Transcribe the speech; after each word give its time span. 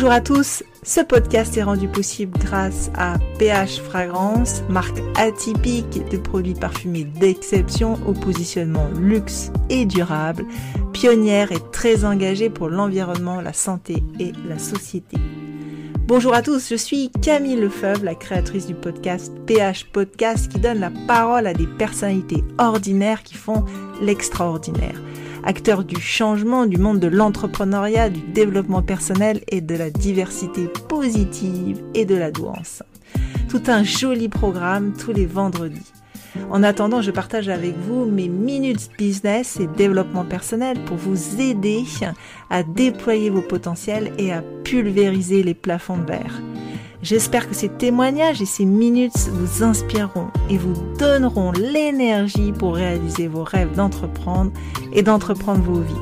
Bonjour 0.00 0.14
à 0.14 0.22
tous, 0.22 0.62
ce 0.82 1.02
podcast 1.02 1.58
est 1.58 1.62
rendu 1.62 1.86
possible 1.86 2.32
grâce 2.38 2.90
à 2.96 3.18
PH 3.38 3.82
Fragrance, 3.82 4.62
marque 4.70 4.98
atypique 5.14 6.08
de 6.10 6.16
produits 6.16 6.54
parfumés 6.54 7.04
d'exception 7.04 7.98
au 8.06 8.14
positionnement 8.14 8.88
luxe 8.98 9.52
et 9.68 9.84
durable, 9.84 10.46
pionnière 10.94 11.52
et 11.52 11.60
très 11.70 12.06
engagée 12.06 12.48
pour 12.48 12.70
l'environnement, 12.70 13.42
la 13.42 13.52
santé 13.52 14.02
et 14.18 14.32
la 14.48 14.58
société. 14.58 15.18
Bonjour 16.06 16.32
à 16.32 16.40
tous, 16.40 16.70
je 16.70 16.76
suis 16.76 17.10
Camille 17.20 17.60
Lefebvre, 17.60 18.02
la 18.02 18.14
créatrice 18.14 18.66
du 18.66 18.74
podcast 18.74 19.30
PH 19.46 19.84
Podcast 19.92 20.50
qui 20.50 20.60
donne 20.60 20.80
la 20.80 20.90
parole 21.06 21.46
à 21.46 21.52
des 21.52 21.66
personnalités 21.66 22.42
ordinaires 22.56 23.22
qui 23.22 23.34
font 23.34 23.66
l'extraordinaire 24.00 24.98
acteur 25.44 25.84
du 25.84 26.00
changement 26.00 26.66
du 26.66 26.78
monde 26.78 27.00
de 27.00 27.08
l'entrepreneuriat, 27.08 28.10
du 28.10 28.20
développement 28.20 28.82
personnel 28.82 29.40
et 29.48 29.60
de 29.60 29.74
la 29.74 29.90
diversité 29.90 30.68
positive 30.88 31.80
et 31.94 32.04
de 32.04 32.14
la 32.14 32.30
douance. 32.30 32.82
Tout 33.48 33.62
un 33.68 33.82
joli 33.82 34.28
programme 34.28 34.92
tous 34.96 35.12
les 35.12 35.26
vendredis. 35.26 35.92
En 36.50 36.62
attendant, 36.62 37.02
je 37.02 37.10
partage 37.10 37.48
avec 37.48 37.76
vous 37.76 38.04
mes 38.04 38.28
minutes 38.28 38.90
business 38.96 39.58
et 39.58 39.66
développement 39.66 40.24
personnel 40.24 40.78
pour 40.84 40.96
vous 40.96 41.40
aider 41.40 41.84
à 42.50 42.62
déployer 42.62 43.30
vos 43.30 43.42
potentiels 43.42 44.12
et 44.18 44.32
à 44.32 44.42
pulvériser 44.64 45.42
les 45.42 45.54
plafonds 45.54 45.98
de 45.98 46.06
verre. 46.06 46.40
J'espère 47.02 47.48
que 47.48 47.54
ces 47.54 47.68
témoignages 47.68 48.42
et 48.42 48.46
ces 48.46 48.64
minutes 48.64 49.30
vous 49.32 49.62
inspireront 49.62 50.28
et 50.50 50.58
vous 50.58 50.74
donneront 50.98 51.52
l'énergie 51.52 52.52
pour 52.52 52.74
réaliser 52.74 53.26
vos 53.26 53.42
rêves 53.42 53.74
d'entreprendre 53.74 54.52
et 54.92 55.02
d'entreprendre 55.02 55.62
vos 55.62 55.80
vies. 55.80 55.94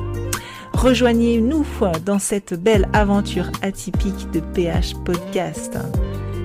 Rejoignez-nous 0.73 1.65
dans 2.05 2.19
cette 2.19 2.53
belle 2.53 2.87
aventure 2.93 3.49
atypique 3.61 4.29
de 4.31 4.39
PH 4.39 4.95
Podcast. 5.05 5.77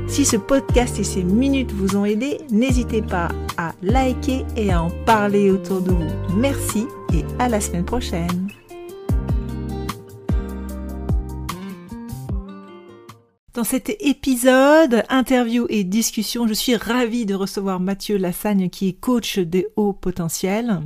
Si 0.06 0.24
ce 0.24 0.36
podcast 0.36 0.98
et 0.98 1.04
ces 1.04 1.22
minutes 1.22 1.72
vous 1.72 1.96
ont 1.96 2.04
aidé, 2.04 2.38
n'hésitez 2.50 3.02
pas 3.02 3.28
à 3.56 3.72
liker 3.82 4.44
et 4.56 4.72
à 4.72 4.82
en 4.82 4.90
parler 5.06 5.50
autour 5.50 5.80
de 5.80 5.90
vous. 5.90 6.36
Merci 6.36 6.86
et 7.12 7.24
à 7.38 7.48
la 7.48 7.60
semaine 7.60 7.84
prochaine. 7.84 8.48
Dans 13.54 13.62
cet 13.62 13.90
épisode, 14.00 15.04
interview 15.08 15.66
et 15.68 15.84
discussion, 15.84 16.48
je 16.48 16.54
suis 16.54 16.74
ravie 16.74 17.24
de 17.24 17.36
recevoir 17.36 17.78
Mathieu 17.78 18.16
Lassagne 18.16 18.68
qui 18.68 18.88
est 18.88 18.92
coach 18.94 19.38
des 19.38 19.68
hauts 19.76 19.92
potentiels. 19.92 20.80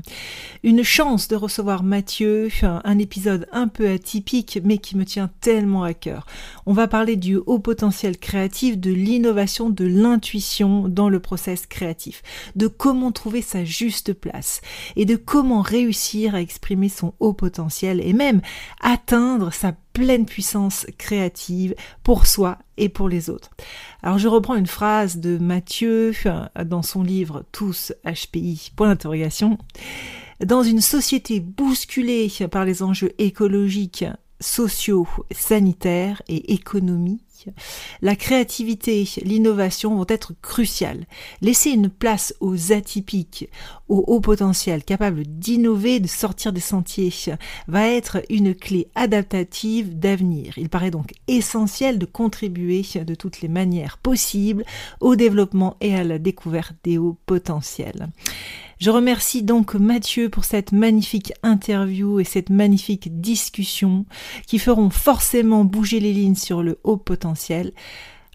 Une 0.62 0.82
chance 0.82 1.28
de 1.28 1.36
recevoir 1.36 1.82
Mathieu, 1.82 2.50
un 2.62 2.98
épisode 2.98 3.48
un 3.52 3.68
peu 3.68 3.88
atypique 3.88 4.58
mais 4.62 4.76
qui 4.76 4.98
me 4.98 5.06
tient 5.06 5.30
tellement 5.40 5.82
à 5.82 5.94
cœur. 5.94 6.26
On 6.66 6.74
va 6.74 6.88
parler 6.88 7.16
du 7.16 7.36
haut 7.36 7.58
potentiel 7.58 8.18
créatif, 8.18 8.76
de 8.76 8.92
l'innovation, 8.92 9.70
de 9.70 9.86
l'intuition 9.86 10.88
dans 10.88 11.08
le 11.08 11.20
process 11.20 11.64
créatif, 11.64 12.22
de 12.54 12.66
comment 12.66 13.12
trouver 13.12 13.40
sa 13.40 13.64
juste 13.64 14.12
place 14.12 14.60
et 14.94 15.06
de 15.06 15.16
comment 15.16 15.62
réussir 15.62 16.34
à 16.34 16.42
exprimer 16.42 16.90
son 16.90 17.14
haut 17.18 17.32
potentiel 17.32 18.02
et 18.06 18.12
même 18.12 18.42
atteindre 18.82 19.54
sa 19.54 19.72
pleine 19.92 20.26
puissance 20.26 20.86
créative 20.96 21.74
pour 22.02 22.26
soi 22.26 22.58
et 22.76 22.88
pour 22.88 23.08
les 23.08 23.30
autres. 23.30 23.50
Alors 24.02 24.18
je 24.18 24.28
reprends 24.28 24.54
une 24.54 24.66
phrase 24.66 25.18
de 25.18 25.38
Mathieu 25.38 26.12
dans 26.64 26.82
son 26.82 27.02
livre 27.02 27.44
Tous 27.52 27.92
HPI, 28.04 28.72
point 28.76 28.88
d'interrogation. 28.88 29.58
Dans 30.44 30.62
une 30.62 30.80
société 30.80 31.40
bousculée 31.40 32.30
par 32.50 32.64
les 32.64 32.82
enjeux 32.82 33.12
écologiques, 33.18 34.04
sociaux, 34.40 35.08
sanitaires 35.32 36.22
et 36.28 36.54
économiques, 36.54 37.27
la 38.02 38.16
créativité, 38.16 39.08
l'innovation 39.22 39.96
vont 39.96 40.06
être 40.08 40.32
cruciales. 40.42 41.06
Laisser 41.40 41.70
une 41.70 41.88
place 41.88 42.34
aux 42.40 42.72
atypiques, 42.72 43.48
aux 43.88 44.04
hauts 44.06 44.20
potentiels, 44.20 44.84
capables 44.84 45.24
d'innover, 45.24 46.00
de 46.00 46.06
sortir 46.06 46.52
des 46.52 46.60
sentiers, 46.60 47.12
va 47.66 47.88
être 47.88 48.22
une 48.30 48.54
clé 48.54 48.88
adaptative 48.94 49.98
d'avenir. 49.98 50.58
Il 50.58 50.68
paraît 50.68 50.90
donc 50.90 51.12
essentiel 51.26 51.98
de 51.98 52.06
contribuer 52.06 52.82
de 52.94 53.14
toutes 53.14 53.40
les 53.40 53.48
manières 53.48 53.98
possibles 53.98 54.64
au 55.00 55.16
développement 55.16 55.76
et 55.80 55.94
à 55.94 56.04
la 56.04 56.18
découverte 56.18 56.74
des 56.84 56.98
hauts 56.98 57.16
potentiels. 57.26 58.08
Je 58.78 58.90
remercie 58.90 59.42
donc 59.42 59.74
Mathieu 59.74 60.28
pour 60.28 60.44
cette 60.44 60.70
magnifique 60.70 61.32
interview 61.42 62.20
et 62.20 62.24
cette 62.24 62.48
magnifique 62.48 63.20
discussion 63.20 64.06
qui 64.46 64.60
feront 64.60 64.88
forcément 64.90 65.64
bouger 65.64 65.98
les 65.98 66.12
lignes 66.12 66.36
sur 66.36 66.62
le 66.62 66.78
haut 66.84 66.96
potentiel. 66.96 67.72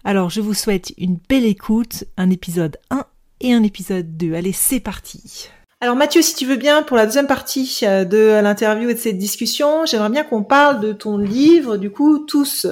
Alors 0.04 0.28
je 0.28 0.42
vous 0.42 0.52
souhaite 0.52 0.92
une 0.98 1.16
belle 1.30 1.46
écoute, 1.46 2.04
un 2.18 2.28
épisode 2.28 2.76
1 2.90 3.06
et 3.40 3.54
un 3.54 3.62
épisode 3.62 4.18
2. 4.18 4.34
Allez, 4.34 4.52
c'est 4.52 4.80
parti. 4.80 5.48
Alors 5.80 5.96
Mathieu, 5.96 6.20
si 6.20 6.34
tu 6.34 6.44
veux 6.44 6.56
bien, 6.56 6.82
pour 6.82 6.98
la 6.98 7.06
deuxième 7.06 7.26
partie 7.26 7.80
euh, 7.82 8.04
de 8.04 8.40
l'interview 8.42 8.90
et 8.90 8.94
de 8.94 8.98
cette 8.98 9.18
discussion, 9.18 9.86
j'aimerais 9.86 10.10
bien 10.10 10.24
qu'on 10.24 10.42
parle 10.42 10.80
de 10.80 10.92
ton 10.92 11.16
livre, 11.16 11.78
du 11.78 11.90
coup, 11.90 12.18
tous 12.18 12.66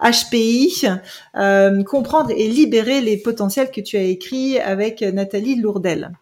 HPI, 0.00 0.84
euh, 1.36 1.82
comprendre 1.82 2.30
et 2.30 2.46
libérer 2.46 3.00
les 3.00 3.16
potentiels 3.16 3.72
que 3.72 3.80
tu 3.80 3.96
as 3.96 4.02
écrit 4.02 4.60
avec 4.60 5.02
Nathalie 5.02 5.56
Lourdel. 5.56 6.12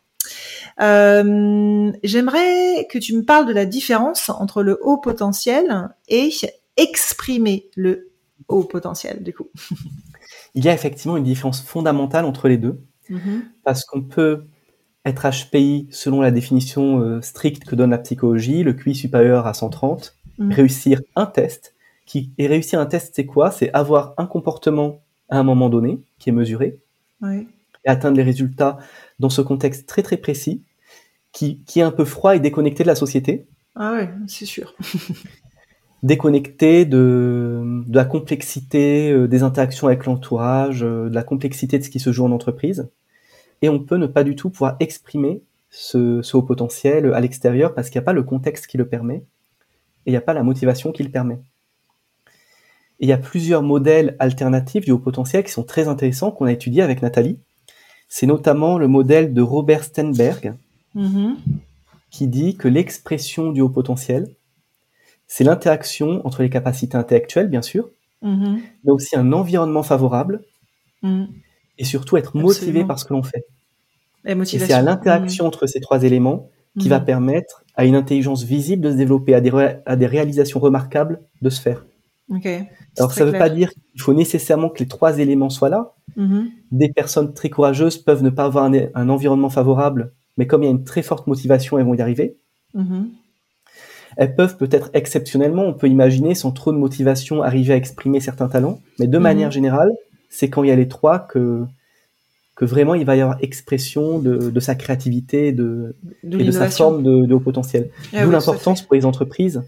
Euh, 0.80 1.92
j'aimerais 2.02 2.86
que 2.90 2.98
tu 2.98 3.16
me 3.16 3.22
parles 3.22 3.46
de 3.46 3.52
la 3.52 3.66
différence 3.66 4.28
entre 4.28 4.62
le 4.62 4.78
haut 4.82 4.98
potentiel 4.98 5.90
et 6.08 6.30
exprimer 6.76 7.70
le 7.76 8.10
haut 8.48 8.64
potentiel, 8.64 9.22
du 9.22 9.32
coup. 9.32 9.48
Il 10.54 10.64
y 10.64 10.68
a 10.68 10.74
effectivement 10.74 11.16
une 11.16 11.24
différence 11.24 11.60
fondamentale 11.62 12.24
entre 12.24 12.48
les 12.48 12.58
deux, 12.58 12.80
mm-hmm. 13.10 13.42
parce 13.64 13.84
qu'on 13.84 14.02
peut 14.02 14.44
être 15.04 15.28
HPI 15.28 15.88
selon 15.90 16.20
la 16.20 16.30
définition 16.30 17.00
euh, 17.00 17.20
stricte 17.20 17.64
que 17.64 17.74
donne 17.74 17.90
la 17.90 17.98
psychologie, 17.98 18.62
le 18.62 18.72
QI 18.72 18.94
supérieur 18.94 19.46
à 19.46 19.54
130, 19.54 20.16
mm. 20.38 20.52
réussir 20.52 21.00
un 21.16 21.26
test. 21.26 21.74
Qui, 22.06 22.32
et 22.36 22.46
réussir 22.46 22.80
un 22.80 22.86
test, 22.86 23.14
c'est 23.16 23.24
quoi? 23.24 23.50
C'est 23.50 23.72
avoir 23.72 24.12
un 24.18 24.26
comportement 24.26 25.00
à 25.30 25.38
un 25.38 25.42
moment 25.42 25.70
donné 25.70 26.00
qui 26.18 26.28
est 26.28 26.32
mesuré, 26.32 26.78
et 27.84 27.88
atteindre 27.88 28.16
les 28.16 28.22
résultats 28.22 28.78
dans 29.18 29.30
ce 29.30 29.40
contexte 29.42 29.86
très 29.86 30.02
très 30.02 30.16
précis, 30.16 30.62
qui, 31.32 31.62
qui 31.64 31.80
est 31.80 31.82
un 31.82 31.90
peu 31.90 32.04
froid 32.04 32.36
et 32.36 32.40
déconnecté 32.40 32.84
de 32.84 32.88
la 32.88 32.94
société. 32.94 33.46
Ah 33.74 33.92
ouais, 33.92 34.10
c'est 34.26 34.46
sûr. 34.46 34.74
déconnecté 36.02 36.84
de, 36.84 37.82
de, 37.86 37.96
la 37.96 38.04
complexité 38.04 39.10
euh, 39.10 39.26
des 39.26 39.42
interactions 39.42 39.86
avec 39.86 40.04
l'entourage, 40.04 40.84
euh, 40.84 41.08
de 41.08 41.14
la 41.14 41.22
complexité 41.22 41.78
de 41.78 41.84
ce 41.84 41.90
qui 41.90 41.98
se 41.98 42.12
joue 42.12 42.24
en 42.24 42.30
entreprise. 42.30 42.88
Et 43.62 43.68
on 43.68 43.80
peut 43.80 43.96
ne 43.96 44.06
pas 44.06 44.22
du 44.22 44.36
tout 44.36 44.50
pouvoir 44.50 44.76
exprimer 44.80 45.42
ce, 45.70 46.20
ce 46.22 46.36
haut 46.36 46.42
potentiel 46.42 47.12
à 47.14 47.20
l'extérieur 47.20 47.74
parce 47.74 47.88
qu'il 47.88 47.98
n'y 47.98 48.04
a 48.04 48.06
pas 48.06 48.12
le 48.12 48.22
contexte 48.22 48.66
qui 48.66 48.76
le 48.76 48.86
permet 48.86 49.24
et 50.06 50.10
il 50.10 50.12
n'y 50.12 50.18
a 50.18 50.20
pas 50.20 50.34
la 50.34 50.42
motivation 50.42 50.92
qui 50.92 51.02
le 51.02 51.10
permet. 51.10 51.40
Et 53.00 53.06
il 53.06 53.08
y 53.08 53.12
a 53.12 53.18
plusieurs 53.18 53.62
modèles 53.62 54.16
alternatifs 54.18 54.84
du 54.84 54.92
haut 54.92 54.98
potentiel 54.98 55.42
qui 55.42 55.50
sont 55.50 55.64
très 55.64 55.88
intéressants 55.88 56.30
qu'on 56.30 56.44
a 56.44 56.52
étudiés 56.52 56.82
avec 56.82 57.02
Nathalie. 57.02 57.38
C'est 58.16 58.26
notamment 58.26 58.78
le 58.78 58.86
modèle 58.86 59.34
de 59.34 59.42
Robert 59.42 59.82
Stenberg, 59.82 60.54
mm-hmm. 60.94 61.34
qui 62.12 62.28
dit 62.28 62.56
que 62.56 62.68
l'expression 62.68 63.50
du 63.50 63.60
haut 63.60 63.68
potentiel, 63.68 64.28
c'est 65.26 65.42
l'interaction 65.42 66.24
entre 66.24 66.44
les 66.44 66.48
capacités 66.48 66.96
intellectuelles, 66.96 67.48
bien 67.48 67.60
sûr, 67.60 67.88
mm-hmm. 68.22 68.60
mais 68.84 68.92
aussi 68.92 69.16
un 69.16 69.32
environnement 69.32 69.82
favorable, 69.82 70.44
mm. 71.02 71.24
et 71.78 71.84
surtout 71.84 72.16
être 72.16 72.36
motivé 72.36 72.84
par 72.84 73.00
ce 73.00 73.04
que 73.04 73.14
l'on 73.14 73.24
fait. 73.24 73.46
Et, 74.24 74.44
c'est 74.44 74.72
à 74.72 74.80
l'interaction 74.80 75.46
mm. 75.46 75.48
entre 75.48 75.66
ces 75.66 75.80
trois 75.80 76.04
éléments 76.04 76.50
qui 76.78 76.88
va 76.88 77.00
mm. 77.00 77.06
permettre 77.06 77.64
à 77.74 77.84
une 77.84 77.96
intelligence 77.96 78.44
visible 78.44 78.82
de 78.82 78.92
se 78.92 78.96
développer, 78.96 79.34
à 79.34 79.40
des, 79.40 79.50
à 79.86 79.96
des 79.96 80.06
réalisations 80.06 80.60
remarquables 80.60 81.20
de 81.42 81.50
se 81.50 81.60
faire. 81.60 81.84
Alors 82.98 83.12
ça 83.12 83.24
ne 83.24 83.30
veut 83.30 83.38
pas 83.38 83.50
dire 83.50 83.70
qu'il 83.70 84.00
faut 84.00 84.14
nécessairement 84.14 84.70
que 84.70 84.78
les 84.78 84.88
trois 84.88 85.18
éléments 85.18 85.50
soient 85.50 85.68
là. 85.68 85.94
Mm-hmm. 86.16 86.46
Des 86.72 86.88
personnes 86.92 87.34
très 87.34 87.50
courageuses 87.50 87.98
peuvent 87.98 88.22
ne 88.22 88.30
pas 88.30 88.44
avoir 88.44 88.64
un, 88.64 89.08
environnement 89.08 89.50
favorable, 89.50 90.12
mais 90.36 90.46
comme 90.46 90.62
il 90.62 90.66
y 90.66 90.68
a 90.68 90.72
une 90.72 90.84
très 90.84 91.02
forte 91.02 91.26
motivation, 91.26 91.78
elles 91.78 91.84
vont 91.84 91.94
y 91.94 92.00
arriver. 92.00 92.36
Mm-hmm. 92.74 93.08
Elles 94.16 94.34
peuvent 94.34 94.56
peut-être 94.56 94.90
exceptionnellement, 94.94 95.64
on 95.64 95.74
peut 95.74 95.88
imaginer, 95.88 96.34
sans 96.34 96.52
trop 96.52 96.72
de 96.72 96.78
motivation, 96.78 97.42
arriver 97.42 97.74
à 97.74 97.76
exprimer 97.76 98.20
certains 98.20 98.48
talents, 98.48 98.80
mais 98.98 99.06
de 99.06 99.18
mm-hmm. 99.18 99.22
manière 99.22 99.50
générale, 99.50 99.90
c'est 100.30 100.48
quand 100.48 100.62
il 100.62 100.68
y 100.68 100.72
a 100.72 100.76
les 100.76 100.88
trois 100.88 101.18
que 101.18 101.64
que 102.54 102.64
vraiment 102.64 102.94
il 102.94 103.04
va 103.04 103.16
y 103.16 103.20
avoir 103.20 103.38
expression 103.42 104.20
de, 104.20 104.60
sa 104.60 104.76
créativité 104.76 105.50
de, 105.50 105.96
et 106.22 106.44
de 106.44 106.52
sa 106.52 106.70
forme 106.70 107.02
de, 107.02 107.34
haut 107.34 107.40
potentiel. 107.40 107.90
Ah 108.12 108.24
D'où 108.24 108.30
l'importance 108.30 108.82
pour 108.82 108.94
les 108.94 109.04
entreprises 109.04 109.64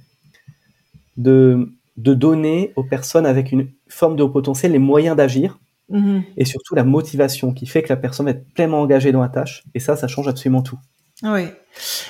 de 1.16 1.68
de 1.96 2.14
donner 2.14 2.72
aux 2.76 2.84
personnes 2.84 3.26
avec 3.26 3.52
une 3.52 3.68
forme 3.88 4.16
de 4.16 4.22
haut 4.22 4.28
potentiel 4.28 4.72
les 4.72 4.78
moyens 4.78 5.16
d'agir 5.16 5.58
mhm. 5.88 6.22
et 6.36 6.44
surtout 6.44 6.74
la 6.74 6.84
motivation 6.84 7.52
qui 7.52 7.66
fait 7.66 7.82
que 7.82 7.88
la 7.88 7.96
personne 7.96 8.26
va 8.26 8.32
être 8.32 8.48
pleinement 8.52 8.80
engagée 8.80 9.12
dans 9.12 9.22
la 9.22 9.28
tâche. 9.28 9.64
Et 9.74 9.80
ça, 9.80 9.96
ça 9.96 10.08
change 10.08 10.28
absolument 10.28 10.62
tout. 10.62 10.78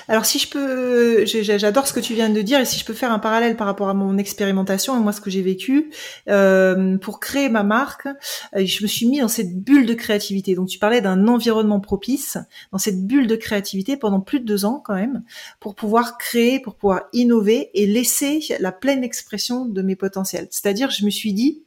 Alors 0.09 0.25
si 0.25 0.37
je 0.37 0.49
peux, 0.49 1.25
j'adore 1.25 1.87
ce 1.87 1.93
que 1.93 1.99
tu 2.01 2.13
viens 2.13 2.29
de 2.29 2.41
dire 2.41 2.59
et 2.59 2.65
si 2.65 2.77
je 2.77 2.85
peux 2.85 2.93
faire 2.93 3.11
un 3.11 3.19
parallèle 3.19 3.55
par 3.55 3.67
rapport 3.67 3.87
à 3.87 3.93
mon 3.93 4.17
expérimentation 4.17 4.97
et 4.97 4.99
moi 5.01 5.13
ce 5.13 5.21
que 5.21 5.29
j'ai 5.29 5.41
vécu 5.41 5.91
euh, 6.29 6.97
pour 6.97 7.21
créer 7.21 7.47
ma 7.47 7.63
marque, 7.63 8.07
euh, 8.07 8.65
je 8.65 8.83
me 8.83 8.87
suis 8.87 9.07
mis 9.07 9.19
dans 9.19 9.27
cette 9.29 9.61
bulle 9.61 9.85
de 9.85 9.93
créativité. 9.93 10.55
Donc 10.55 10.67
tu 10.67 10.77
parlais 10.77 10.99
d'un 10.99 11.27
environnement 11.27 11.79
propice, 11.79 12.37
dans 12.73 12.77
cette 12.77 13.05
bulle 13.05 13.27
de 13.27 13.35
créativité 13.35 13.95
pendant 13.95 14.19
plus 14.19 14.41
de 14.41 14.45
deux 14.45 14.65
ans 14.65 14.81
quand 14.83 14.95
même, 14.95 15.23
pour 15.59 15.75
pouvoir 15.75 16.17
créer, 16.17 16.59
pour 16.59 16.75
pouvoir 16.75 17.03
innover 17.13 17.69
et 17.73 17.87
laisser 17.87 18.41
la 18.59 18.73
pleine 18.73 19.05
expression 19.05 19.65
de 19.65 19.81
mes 19.81 19.95
potentiels. 19.95 20.47
C'est-à-dire 20.51 20.91
je 20.91 21.05
me 21.05 21.09
suis 21.09 21.33
dit 21.33 21.63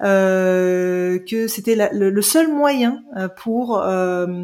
que 0.00 1.46
c'était 1.48 1.90
le, 1.92 2.22
seul 2.22 2.48
moyen 2.48 3.02
euh, 3.16 3.28
pour 3.28 3.80
euh, 3.80 4.36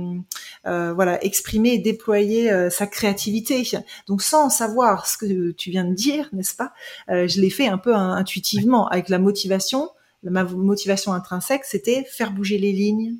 voilà 0.64 1.22
exprimer 1.24 1.74
et 1.74 1.78
déployer 1.78 2.70
sa 2.70 2.86
créativité. 2.86 3.62
Donc 4.06 4.22
sans 4.22 4.50
savoir 4.50 5.06
ce 5.06 5.18
que 5.18 5.50
tu 5.52 5.70
viens 5.70 5.84
de 5.84 5.94
dire, 5.94 6.28
n'est-ce 6.32 6.54
pas 6.54 6.72
Je 7.08 7.40
l'ai 7.40 7.50
fait 7.50 7.68
un 7.68 7.78
peu 7.78 7.94
intuitivement 7.94 8.88
avec 8.88 9.08
la 9.08 9.18
motivation 9.18 9.90
ma 10.30 10.44
motivation 10.44 11.12
intrinsèque, 11.12 11.64
c'était 11.64 12.04
faire 12.04 12.32
bouger 12.32 12.58
les 12.58 12.72
lignes, 12.72 13.16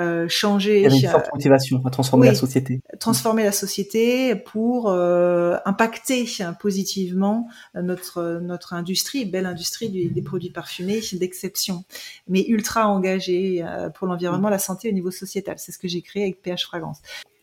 euh, 0.00 0.26
changer. 0.28 0.78
Il 0.78 0.82
y 0.82 0.86
avait 0.86 1.00
une 1.00 1.08
forte 1.08 1.32
motivation 1.32 1.82
à 1.84 1.90
transformer 1.90 2.26
la 2.26 2.34
société. 2.34 2.80
Transformer 2.98 3.44
la 3.44 3.52
société 3.52 4.34
pour 4.36 4.90
euh, 4.90 5.56
impacter 5.64 6.26
positivement 6.60 7.48
notre 7.74 8.40
notre 8.40 8.74
industrie, 8.74 9.24
belle 9.24 9.46
industrie 9.46 9.88
des 9.88 10.22
produits 10.22 10.50
parfumés 10.50 11.00
d'exception, 11.12 11.84
mais 12.28 12.44
ultra 12.46 12.88
engagée 12.88 13.62
euh, 13.62 13.90
pour 13.90 14.06
l'environnement, 14.06 14.48
la 14.48 14.58
santé 14.58 14.88
au 14.88 14.92
niveau 14.92 15.10
sociétal. 15.10 15.56
C'est 15.58 15.72
ce 15.72 15.78
que 15.78 15.88
j'ai 15.88 16.02
créé 16.02 16.24
avec 16.24 16.42
PH 16.42 16.64
Fragrance. 16.64 16.98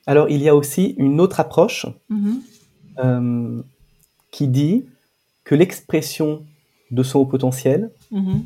Alors 0.07 0.29
il 0.29 0.41
y 0.41 0.49
a 0.49 0.55
aussi 0.55 0.95
une 0.97 1.19
autre 1.19 1.39
approche 1.39 1.85
euh, 3.03 3.61
qui 4.31 4.47
dit 4.47 4.85
que 5.43 5.55
l'expression 5.55 6.45
de 6.91 7.03
son 7.03 7.19
haut 7.19 7.25
potentiel 7.25 7.91
mm-hmm 8.11 8.41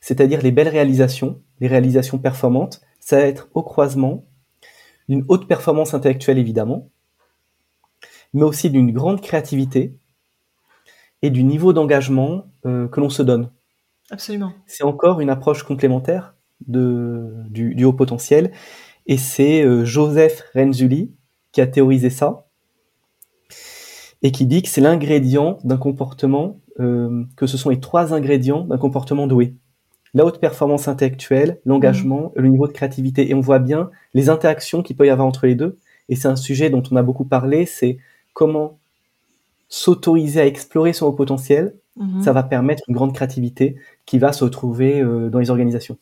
c'est-à-dire 0.00 0.42
les 0.42 0.50
belles 0.50 0.68
réalisations, 0.68 1.40
les 1.60 1.68
réalisations 1.68 2.18
performantes, 2.18 2.80
ça 3.00 3.18
va 3.18 3.26
être 3.26 3.48
au 3.54 3.62
croisement 3.62 4.24
d'une 5.08 5.24
haute 5.28 5.46
performance 5.46 5.94
intellectuelle 5.94 6.38
évidemment, 6.38 6.88
mais 8.32 8.42
aussi 8.42 8.70
d'une 8.70 8.92
grande 8.92 9.20
créativité 9.20 9.96
et 11.22 11.30
du 11.30 11.42
niveau 11.42 11.72
d'engagement 11.72 12.46
euh, 12.64 12.88
que 12.88 13.00
l'on 13.00 13.10
se 13.10 13.22
donne. 13.22 13.50
Absolument. 14.10 14.52
C'est 14.66 14.84
encore 14.84 15.20
une 15.20 15.30
approche 15.30 15.62
complémentaire 15.62 16.34
de, 16.66 17.32
du, 17.48 17.84
haut 17.84 17.92
potentiel, 17.92 18.52
et 19.06 19.16
c'est 19.16 19.64
euh, 19.64 19.84
Joseph 19.84 20.44
Renzulli 20.54 21.14
qui 21.52 21.60
a 21.60 21.66
théorisé 21.66 22.10
ça, 22.10 22.46
et 24.22 24.30
qui 24.30 24.46
dit 24.46 24.62
que 24.62 24.68
c'est 24.68 24.80
l'ingrédient 24.80 25.58
d'un 25.64 25.78
comportement, 25.78 26.60
euh, 26.78 27.24
que 27.36 27.46
ce 27.46 27.56
sont 27.56 27.70
les 27.70 27.80
trois 27.80 28.12
ingrédients 28.12 28.64
d'un 28.64 28.78
comportement 28.78 29.26
doué 29.26 29.56
la 30.14 30.24
haute 30.24 30.40
performance 30.40 30.88
intellectuelle, 30.88 31.60
l'engagement, 31.64 32.32
mmh. 32.34 32.40
le 32.40 32.48
niveau 32.48 32.66
de 32.66 32.72
créativité. 32.72 33.30
Et 33.30 33.34
on 33.34 33.40
voit 33.40 33.58
bien 33.58 33.90
les 34.14 34.28
interactions 34.28 34.82
qu'il 34.82 34.96
peut 34.96 35.06
y 35.06 35.10
avoir 35.10 35.26
entre 35.26 35.46
les 35.46 35.54
deux. 35.54 35.78
Et 36.08 36.16
c'est 36.16 36.28
un 36.28 36.36
sujet 36.36 36.70
dont 36.70 36.82
on 36.90 36.96
a 36.96 37.02
beaucoup 37.02 37.24
parlé, 37.24 37.66
c'est 37.66 37.98
comment 38.32 38.78
s'autoriser 39.68 40.40
à 40.40 40.46
explorer 40.46 40.92
son 40.92 41.06
haut 41.06 41.12
potentiel. 41.12 41.76
Mmh. 42.00 42.22
Ça 42.22 42.32
va 42.32 42.42
permettre 42.42 42.82
une 42.88 42.94
grande 42.94 43.14
créativité 43.14 43.76
qui 44.06 44.18
va 44.18 44.32
se 44.32 44.42
retrouver 44.42 45.02
euh, 45.02 45.28
dans 45.28 45.38
les 45.38 45.50
organisations. 45.50 45.98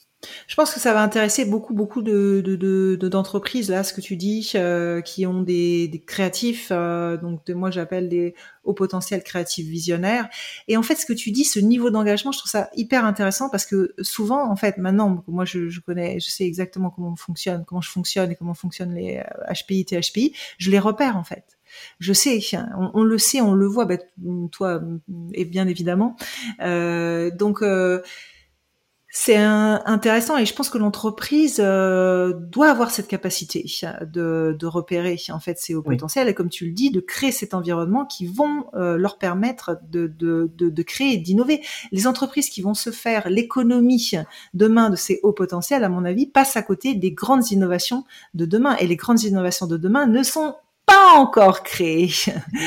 Je 0.47 0.55
pense 0.55 0.73
que 0.73 0.79
ça 0.79 0.95
va 0.95 1.03
intéresser 1.03 1.45
beaucoup, 1.45 1.75
beaucoup 1.75 2.03
de, 2.03 2.97
d'entreprises, 3.03 3.69
là, 3.69 3.83
ce 3.83 3.93
que 3.93 4.00
tu 4.00 4.15
dis, 4.15 4.53
euh, 4.55 5.00
qui 5.00 5.27
ont 5.27 5.43
des, 5.43 6.05
créatifs, 6.06 6.69
euh, 6.71 7.17
donc 7.17 7.45
de, 7.47 7.55
moi 7.55 7.73
j'appelle 7.73 8.09
des 8.09 8.37
hauts 8.62 8.75
potentiels 8.75 9.25
créatifs 9.25 9.67
visionnaires. 9.67 10.29
Et 10.69 10.77
en 10.77 10.85
fait, 10.85 10.95
ce 10.95 11.05
que 11.05 11.12
tu 11.12 11.33
dis, 11.33 11.45
ce 11.45 11.59
niveau 11.59 11.91
d'engagement, 11.91 12.31
je 12.31 12.39
trouve 12.39 12.50
ça 12.50 12.71
hyper 12.77 13.05
intéressant 13.05 13.50
parce 13.50 13.67
que 13.67 13.93
souvent, 14.00 14.49
en 14.49 14.56
fait, 14.56 14.79
maintenant, 14.79 15.25
moi 15.27 15.45
je, 15.45 15.81
connais, 15.81 16.21
je 16.21 16.31
sais 16.31 16.45
exactement 16.45 16.91
comment 16.91 17.11
on 17.11 17.17
fonctionne, 17.17 17.65
comment 17.67 17.81
je 17.81 17.91
fonctionne 17.91 18.31
et 18.31 18.37
comment 18.37 18.55
fonctionnent 18.55 18.95
les 18.95 19.21
HPI, 19.53 19.85
THPI, 19.85 20.33
je 20.59 20.71
les 20.71 20.79
repère 20.79 21.17
en 21.17 21.25
fait. 21.25 21.57
Je 21.98 22.12
sais, 22.12 22.40
on, 22.94 23.02
le 23.02 23.19
sait, 23.19 23.40
on 23.40 23.54
le 23.54 23.66
voit, 23.66 23.84
bah, 23.84 23.96
toi 24.52 24.80
et 25.32 25.44
bien 25.44 25.69
évidemment. 25.69 26.16
donc 26.58 27.62
c'est 29.10 29.36
intéressant 29.36 30.36
et 30.36 30.44
je 30.44 30.54
pense 30.54 30.69
que 30.69 30.76
l'entreprise 30.76 31.60
euh, 31.60 32.34
doit 32.34 32.69
avoir 32.69 32.90
cette 32.90 33.08
capacité 33.08 33.64
de, 34.02 34.54
de, 34.58 34.66
repérer 34.66 35.19
en 35.30 35.40
fait 35.40 35.58
ses 35.58 35.75
hauts 35.75 35.82
potentiels 35.82 36.28
et 36.28 36.34
comme 36.34 36.50
tu 36.50 36.66
le 36.66 36.72
dis 36.72 36.90
de 36.90 37.00
créer 37.00 37.32
cet 37.32 37.54
environnement 37.54 38.04
qui 38.04 38.26
vont 38.26 38.66
euh, 38.75 38.98
leur 38.98 39.16
permettre 39.16 39.78
de, 39.90 40.06
de, 40.06 40.50
de 40.54 40.82
créer 40.82 41.14
et 41.14 41.16
d'innover. 41.16 41.62
Les 41.90 42.06
entreprises 42.06 42.50
qui 42.50 42.60
vont 42.60 42.75
se 42.75 42.90
faire 42.90 43.30
l'économie 43.30 44.12
demain 44.52 44.90
de 44.90 44.96
ces 44.96 45.20
hauts 45.22 45.32
potentiels, 45.32 45.84
à 45.84 45.88
mon 45.88 46.04
avis, 46.04 46.26
passent 46.26 46.58
à 46.58 46.62
côté 46.62 46.94
des 46.94 47.12
grandes 47.12 47.50
innovations 47.50 48.04
de 48.34 48.44
demain 48.44 48.76
et 48.76 48.86
les 48.86 48.96
grandes 48.96 49.22
innovations 49.22 49.66
de 49.66 49.78
demain 49.78 50.06
ne 50.06 50.22
sont 50.22 50.54
pas 50.88 51.19
encore 51.19 51.62
créé. 51.62 52.11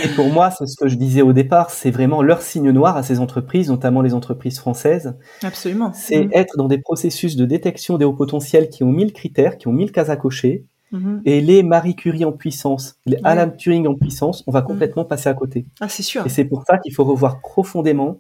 Et 0.04 0.08
pour 0.16 0.30
moi, 0.30 0.52
c'est 0.52 0.68
ce 0.68 0.78
que 0.78 0.88
je 0.88 0.96
disais 0.96 1.22
au 1.22 1.34
départ, 1.34 1.72
c'est 1.72 1.92
vraiment 1.92 2.22
leur 2.22 2.42
signe 2.42 2.70
noir 2.70 2.96
à 2.96 3.04
ces 3.04 3.20
entreprises, 3.20 3.70
notamment 3.70 4.02
les 4.02 4.14
entreprises 4.14 4.60
françaises. 4.60 5.16
Absolument. 5.44 5.92
C'est 5.94 6.26
mm. 6.26 6.30
être 6.34 6.58
dans 6.58 6.68
des 6.68 6.78
processus 6.78 7.36
de 7.36 7.46
détection 7.46 7.98
des 7.98 8.06
hauts 8.06 8.14
potentiels 8.14 8.70
qui 8.70 8.84
ont 8.84 8.92
mille 8.92 9.14
critères, 9.14 9.58
qui 9.58 9.68
ont 9.68 9.74
mille 9.74 9.92
cases 9.92 10.10
à 10.10 10.16
cocher. 10.16 10.66
Mm-hmm. 10.94 11.22
Et 11.26 11.42
les 11.42 11.64
Marie 11.64 11.96
Curie 11.96 12.26
en 12.26 12.34
puissance, 12.34 12.96
les 13.06 13.18
Alan 13.24 13.50
Turing 13.50 13.88
en 13.88 13.96
puissance, 13.96 14.44
on 14.48 14.52
va 14.52 14.62
mm. 14.62 14.66
complètement 14.66 15.06
passer 15.06 15.30
à 15.30 15.34
côté. 15.34 15.66
Ah, 15.80 15.90
c'est 15.90 16.04
sûr. 16.04 16.26
Et 16.26 16.30
c'est 16.30 16.46
pour 16.46 16.64
ça 16.68 16.78
qu'il 16.78 16.94
faut 16.94 17.04
revoir 17.04 17.42
profondément 17.42 18.20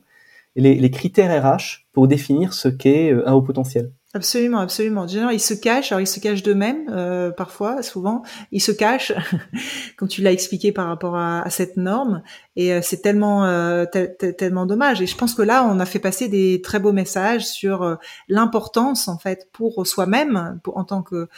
les, 0.55 0.75
les 0.75 0.91
critères 0.91 1.43
RH 1.43 1.85
pour 1.93 2.07
définir 2.07 2.53
ce 2.53 2.67
qu'est 2.67 3.11
euh, 3.11 3.27
un 3.27 3.33
haut 3.33 3.41
potentiel. 3.41 3.91
Absolument, 4.13 4.59
absolument. 4.59 5.07
Généralement, 5.07 5.31
ils 5.31 5.39
se 5.39 5.53
cachent. 5.53 5.93
Alors, 5.93 6.01
ils 6.01 6.07
se 6.07 6.19
cachent 6.19 6.43
d'eux-mêmes, 6.43 6.89
euh, 6.89 7.31
parfois, 7.31 7.81
souvent. 7.81 8.23
Ils 8.51 8.59
se 8.59 8.73
cachent, 8.73 9.13
comme 9.97 10.09
tu 10.09 10.21
l'as 10.21 10.33
expliqué 10.33 10.73
par 10.73 10.87
rapport 10.87 11.15
à, 11.15 11.41
à 11.41 11.49
cette 11.49 11.77
norme. 11.77 12.21
Et 12.57 12.73
euh, 12.73 12.81
c'est 12.83 13.01
tellement, 13.01 13.45
euh, 13.45 13.85
tellement 13.85 14.65
dommage. 14.65 15.01
Et 15.01 15.05
je 15.05 15.15
pense 15.15 15.33
que 15.33 15.41
là, 15.41 15.65
on 15.65 15.79
a 15.79 15.85
fait 15.85 15.99
passer 15.99 16.27
des 16.27 16.61
très 16.61 16.79
beaux 16.79 16.91
messages 16.91 17.45
sur 17.45 17.83
euh, 17.83 17.95
l'importance, 18.27 19.07
en 19.07 19.17
fait, 19.17 19.47
pour 19.53 19.87
soi-même, 19.87 20.59
en 20.65 20.83
tant 20.83 21.03
que, 21.03 21.29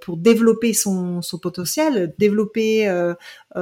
pour 0.00 0.16
développer 0.16 0.72
son, 0.72 1.22
son 1.22 1.38
potentiel, 1.38 2.14
développer, 2.18 2.88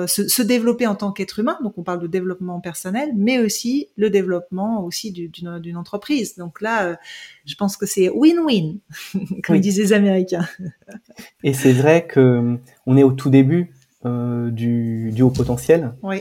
se, 0.07 0.29
se, 0.29 0.43
développer 0.43 0.87
en 0.87 0.95
tant 0.95 1.13
qu'être 1.13 1.39
humain. 1.39 1.57
Donc, 1.63 1.79
on 1.79 1.83
parle 1.83 2.01
de 2.01 2.07
développement 2.07 2.61
personnel, 2.61 3.11
mais 3.17 3.39
aussi 3.39 3.89
le 3.97 4.11
développement 4.11 4.85
aussi 4.85 5.13
d'une 5.13 5.77
entreprise. 5.77 6.37
Donc 6.37 6.61
là, 6.61 6.99
je 7.45 7.55
pense 7.55 7.77
que 7.77 7.87
c'est 7.87 8.09
win-win, 8.09 8.79
comme 9.45 9.59
disent 9.59 9.79
les 9.79 9.93
Américains. 9.93 10.47
Et 11.43 11.55
c'est 11.55 11.73
vrai 11.73 12.07
que 12.07 12.59
on 12.87 12.97
est 12.97 13.05
au 13.05 13.13
tout 13.13 13.31
début 13.31 13.73
euh, 14.07 14.51
du, 14.51 15.13
du, 15.13 15.23
haut 15.23 15.31
potentiel. 15.31 15.95
Oui. 16.03 16.19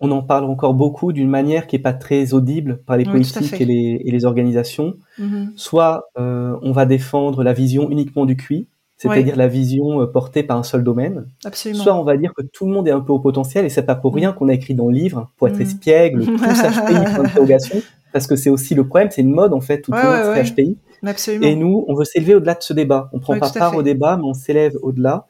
On 0.00 0.10
en 0.10 0.22
parle 0.22 0.44
encore 0.44 0.72
beaucoup 0.72 1.12
d'une 1.12 1.28
manière 1.28 1.66
qui 1.66 1.76
est 1.76 1.80
pas 1.80 1.92
très 1.92 2.32
audible 2.32 2.78
par 2.86 2.96
les 2.96 3.04
politiques 3.04 3.60
et 3.60 3.66
les, 3.66 4.00
et 4.02 4.10
les, 4.10 4.24
organisations. 4.24 4.94
Mm-hmm. 5.18 5.48
Soit 5.54 6.04
euh, 6.18 6.56
on 6.62 6.72
va 6.72 6.86
défendre 6.86 7.44
la 7.44 7.52
vision 7.52 7.90
uniquement 7.90 8.24
du 8.24 8.38
QI, 8.38 8.68
c'est-à-dire 9.00 9.36
la 9.36 9.48
vision 9.48 10.02
euh, 10.02 10.06
portée 10.06 10.42
par 10.42 10.58
un 10.58 10.62
seul 10.62 10.84
domaine. 10.84 11.24
Absolument. 11.44 11.82
Soit 11.82 11.94
on 11.94 12.04
va 12.04 12.18
dire 12.18 12.34
que 12.36 12.42
tout 12.42 12.66
le 12.66 12.72
monde 12.72 12.86
est 12.86 12.90
un 12.90 13.00
peu 13.00 13.14
au 13.14 13.18
potentiel 13.18 13.64
et 13.64 13.70
c'est 13.70 13.82
pas 13.82 13.94
pour 13.94 14.14
rien 14.14 14.32
mm. 14.32 14.34
qu'on 14.34 14.48
a 14.48 14.52
écrit 14.52 14.74
dans 14.74 14.88
le 14.88 14.94
livre 14.94 15.30
pour 15.38 15.48
être 15.48 15.58
mm. 15.58 15.62
espiègle, 15.62 16.24
tout 16.26 16.36
HPI, 16.36 17.14
point 17.14 17.22
d'interrogation, 17.22 17.80
parce 18.12 18.26
que 18.26 18.36
c'est 18.36 18.50
aussi 18.50 18.74
le 18.74 18.86
problème, 18.86 19.08
c'est 19.10 19.22
une 19.22 19.32
mode 19.32 19.54
en 19.54 19.60
fait, 19.60 19.80
tout 19.80 19.92
le 19.92 19.96
monde 19.96 20.44
HPI. 20.44 20.76
Absolument. 21.02 21.46
Et 21.46 21.54
nous, 21.54 21.86
on 21.88 21.94
veut 21.94 22.04
s'élever 22.04 22.34
au-delà 22.34 22.54
de 22.54 22.62
ce 22.62 22.74
débat. 22.74 23.08
On 23.14 23.20
prend 23.20 23.38
pas 23.38 23.48
part 23.48 23.74
au 23.74 23.82
débat, 23.82 24.18
mais 24.18 24.24
on 24.24 24.34
s'élève 24.34 24.76
au-delà. 24.82 25.26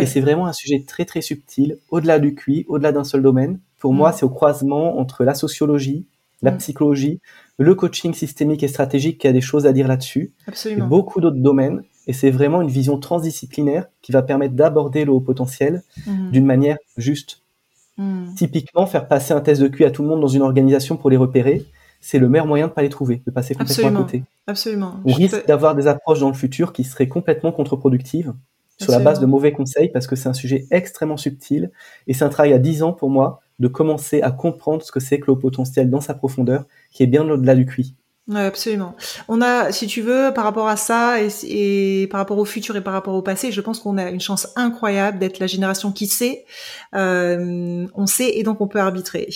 Et 0.00 0.04
c'est 0.04 0.20
vraiment 0.20 0.46
un 0.46 0.52
sujet 0.52 0.84
très 0.86 1.04
très 1.04 1.22
subtil, 1.22 1.78
au-delà 1.90 2.18
du 2.18 2.34
QI, 2.34 2.66
au-delà 2.68 2.92
d'un 2.92 3.04
seul 3.04 3.22
domaine. 3.22 3.60
Pour 3.78 3.94
moi, 3.94 4.10
mm. 4.10 4.14
c'est 4.18 4.24
au 4.24 4.30
croisement 4.30 4.98
entre 4.98 5.24
la 5.24 5.32
sociologie, 5.32 6.06
la 6.42 6.50
mm. 6.50 6.58
psychologie, 6.58 7.20
le 7.56 7.74
coaching 7.74 8.12
systémique 8.12 8.62
et 8.62 8.68
stratégique 8.68 9.18
qui 9.18 9.28
a 9.28 9.32
des 9.32 9.40
choses 9.40 9.64
à 9.64 9.72
dire 9.72 9.88
là-dessus. 9.88 10.32
Absolument. 10.48 10.84
Et 10.84 10.88
beaucoup 10.88 11.20
d'autres 11.20 11.36
domaines. 11.36 11.82
Et 12.06 12.12
c'est 12.12 12.30
vraiment 12.30 12.62
une 12.62 12.68
vision 12.68 12.98
transdisciplinaire 12.98 13.86
qui 14.02 14.12
va 14.12 14.22
permettre 14.22 14.54
d'aborder 14.54 15.04
le 15.04 15.12
haut 15.12 15.20
potentiel 15.20 15.82
mm. 16.06 16.30
d'une 16.30 16.46
manière 16.46 16.78
juste. 16.96 17.42
Typiquement, 18.36 18.84
faire 18.86 19.08
passer 19.08 19.32
un 19.32 19.40
test 19.40 19.62
de 19.62 19.68
QI 19.68 19.84
à 19.86 19.90
tout 19.90 20.02
le 20.02 20.08
monde 20.08 20.20
dans 20.20 20.28
une 20.28 20.42
organisation 20.42 20.98
pour 20.98 21.08
les 21.08 21.16
repérer, 21.16 21.64
c'est 22.00 22.18
le 22.18 22.28
meilleur 22.28 22.46
moyen 22.46 22.66
de 22.66 22.70
ne 22.70 22.74
pas 22.74 22.82
les 22.82 22.90
trouver, 22.90 23.22
de 23.26 23.30
passer 23.30 23.54
complètement 23.54 23.88
à 23.88 24.02
côté. 24.02 24.22
Absolument. 24.46 24.96
On 25.04 25.12
risque 25.12 25.46
d'avoir 25.46 25.74
des 25.74 25.86
approches 25.86 26.20
dans 26.20 26.28
le 26.28 26.34
futur 26.34 26.72
qui 26.74 26.84
seraient 26.84 27.08
complètement 27.08 27.52
contre-productives 27.52 28.34
sur 28.78 28.92
la 28.92 28.98
base 28.98 29.20
de 29.20 29.26
mauvais 29.26 29.52
conseils 29.52 29.88
parce 29.88 30.06
que 30.06 30.16
c'est 30.16 30.28
un 30.28 30.34
sujet 30.34 30.66
extrêmement 30.70 31.16
subtil 31.16 31.70
et 32.06 32.12
c'est 32.12 32.24
un 32.24 32.28
travail 32.28 32.52
à 32.52 32.58
10 32.58 32.82
ans 32.82 32.92
pour 32.92 33.08
moi 33.08 33.40
de 33.58 33.68
commencer 33.68 34.20
à 34.20 34.30
comprendre 34.30 34.82
ce 34.82 34.92
que 34.92 35.00
c'est 35.00 35.18
que 35.18 35.30
le 35.30 35.38
potentiel 35.38 35.88
dans 35.88 36.02
sa 36.02 36.12
profondeur 36.12 36.66
qui 36.92 37.02
est 37.02 37.06
bien 37.06 37.26
au-delà 37.28 37.54
du 37.54 37.64
QI. 37.64 37.94
Ouais, 38.28 38.40
absolument. 38.40 38.96
On 39.28 39.40
a, 39.40 39.70
si 39.70 39.86
tu 39.86 40.02
veux, 40.02 40.32
par 40.34 40.42
rapport 40.42 40.66
à 40.66 40.74
ça 40.74 41.18
et, 41.22 42.08
par 42.10 42.18
rapport 42.18 42.38
au 42.38 42.44
futur 42.44 42.74
et 42.74 42.80
par 42.80 42.92
rapport 42.92 43.14
au 43.14 43.22
passé, 43.22 43.52
je 43.52 43.60
pense 43.60 43.78
qu'on 43.78 43.98
a 43.98 44.10
une 44.10 44.20
chance 44.20 44.48
incroyable 44.56 45.20
d'être 45.20 45.38
la 45.38 45.46
génération 45.46 45.92
qui 45.92 46.08
sait. 46.08 46.44
Euh, 46.96 47.86
on 47.94 48.06
sait 48.06 48.36
et 48.36 48.42
donc 48.42 48.60
on 48.60 48.66
peut 48.66 48.80
arbitrer 48.80 49.28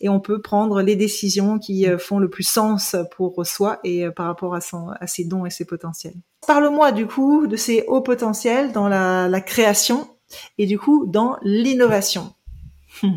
et 0.00 0.08
on 0.08 0.20
peut 0.20 0.40
prendre 0.40 0.82
les 0.82 0.94
décisions 0.94 1.58
qui 1.58 1.88
euh, 1.88 1.98
font 1.98 2.20
le 2.20 2.30
plus 2.30 2.44
sens 2.44 2.94
pour 3.16 3.44
soi 3.44 3.80
et 3.82 4.04
euh, 4.04 4.12
par 4.12 4.26
rapport 4.26 4.54
à, 4.54 4.60
ses 5.08 5.24
dons 5.24 5.44
et 5.44 5.50
ses 5.50 5.64
potentiels. 5.64 6.14
Parle-moi 6.46 6.92
du 6.92 7.08
coup 7.08 7.48
de 7.48 7.56
ces 7.56 7.82
hauts 7.88 8.02
potentiels 8.02 8.70
dans 8.70 8.86
la, 8.88 9.40
création 9.40 10.06
et 10.58 10.66
du 10.66 10.78
coup 10.78 11.06
dans 11.06 11.38
l'innovation. 11.42 12.32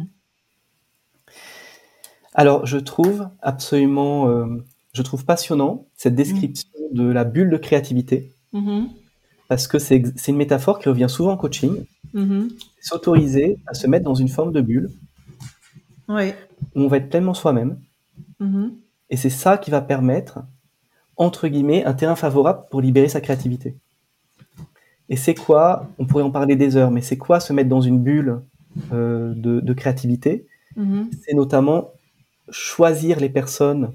Alors, 2.33 2.65
je 2.65 2.77
trouve 2.77 3.27
absolument 3.41 4.47
je 4.93 5.01
trouve 5.01 5.25
passionnant 5.25 5.87
cette 5.95 6.15
description 6.15 6.69
mm. 6.91 6.97
de 6.97 7.03
la 7.11 7.23
bulle 7.23 7.49
de 7.49 7.57
créativité, 7.57 8.31
mm-hmm. 8.53 8.87
parce 9.47 9.67
que 9.67 9.79
c'est 9.79 10.03
une 10.27 10.37
métaphore 10.37 10.79
qui 10.79 10.89
revient 10.89 11.09
souvent 11.09 11.33
en 11.33 11.37
coaching. 11.37 11.85
Mm-hmm. 12.13 12.49
S'autoriser 12.81 13.57
à 13.67 13.73
se 13.73 13.87
mettre 13.87 14.05
dans 14.05 14.15
une 14.15 14.27
forme 14.27 14.51
de 14.51 14.61
bulle, 14.61 14.89
où 16.09 16.13
on 16.75 16.87
va 16.87 16.97
être 16.97 17.09
pleinement 17.09 17.33
soi-même. 17.33 17.79
Mm-hmm. 18.41 18.71
Et 19.11 19.17
c'est 19.17 19.29
ça 19.29 19.57
qui 19.57 19.71
va 19.71 19.81
permettre, 19.81 20.39
entre 21.15 21.47
guillemets, 21.47 21.85
un 21.85 21.93
terrain 21.93 22.15
favorable 22.15 22.63
pour 22.69 22.81
libérer 22.81 23.07
sa 23.07 23.21
créativité. 23.21 23.75
Et 25.09 25.17
c'est 25.17 25.35
quoi, 25.35 25.89
on 25.99 26.05
pourrait 26.05 26.23
en 26.23 26.31
parler 26.31 26.55
des 26.55 26.77
heures, 26.77 26.91
mais 26.91 27.01
c'est 27.01 27.17
quoi 27.17 27.39
se 27.39 27.51
mettre 27.51 27.69
dans 27.69 27.81
une 27.81 27.99
bulle 28.01 28.41
euh, 28.93 29.33
de, 29.35 29.59
de, 29.59 29.73
créativité? 29.73 30.47
C'est 31.21 31.33
notamment 31.33 31.91
choisir 32.49 33.19
les 33.19 33.27
personnes 33.27 33.91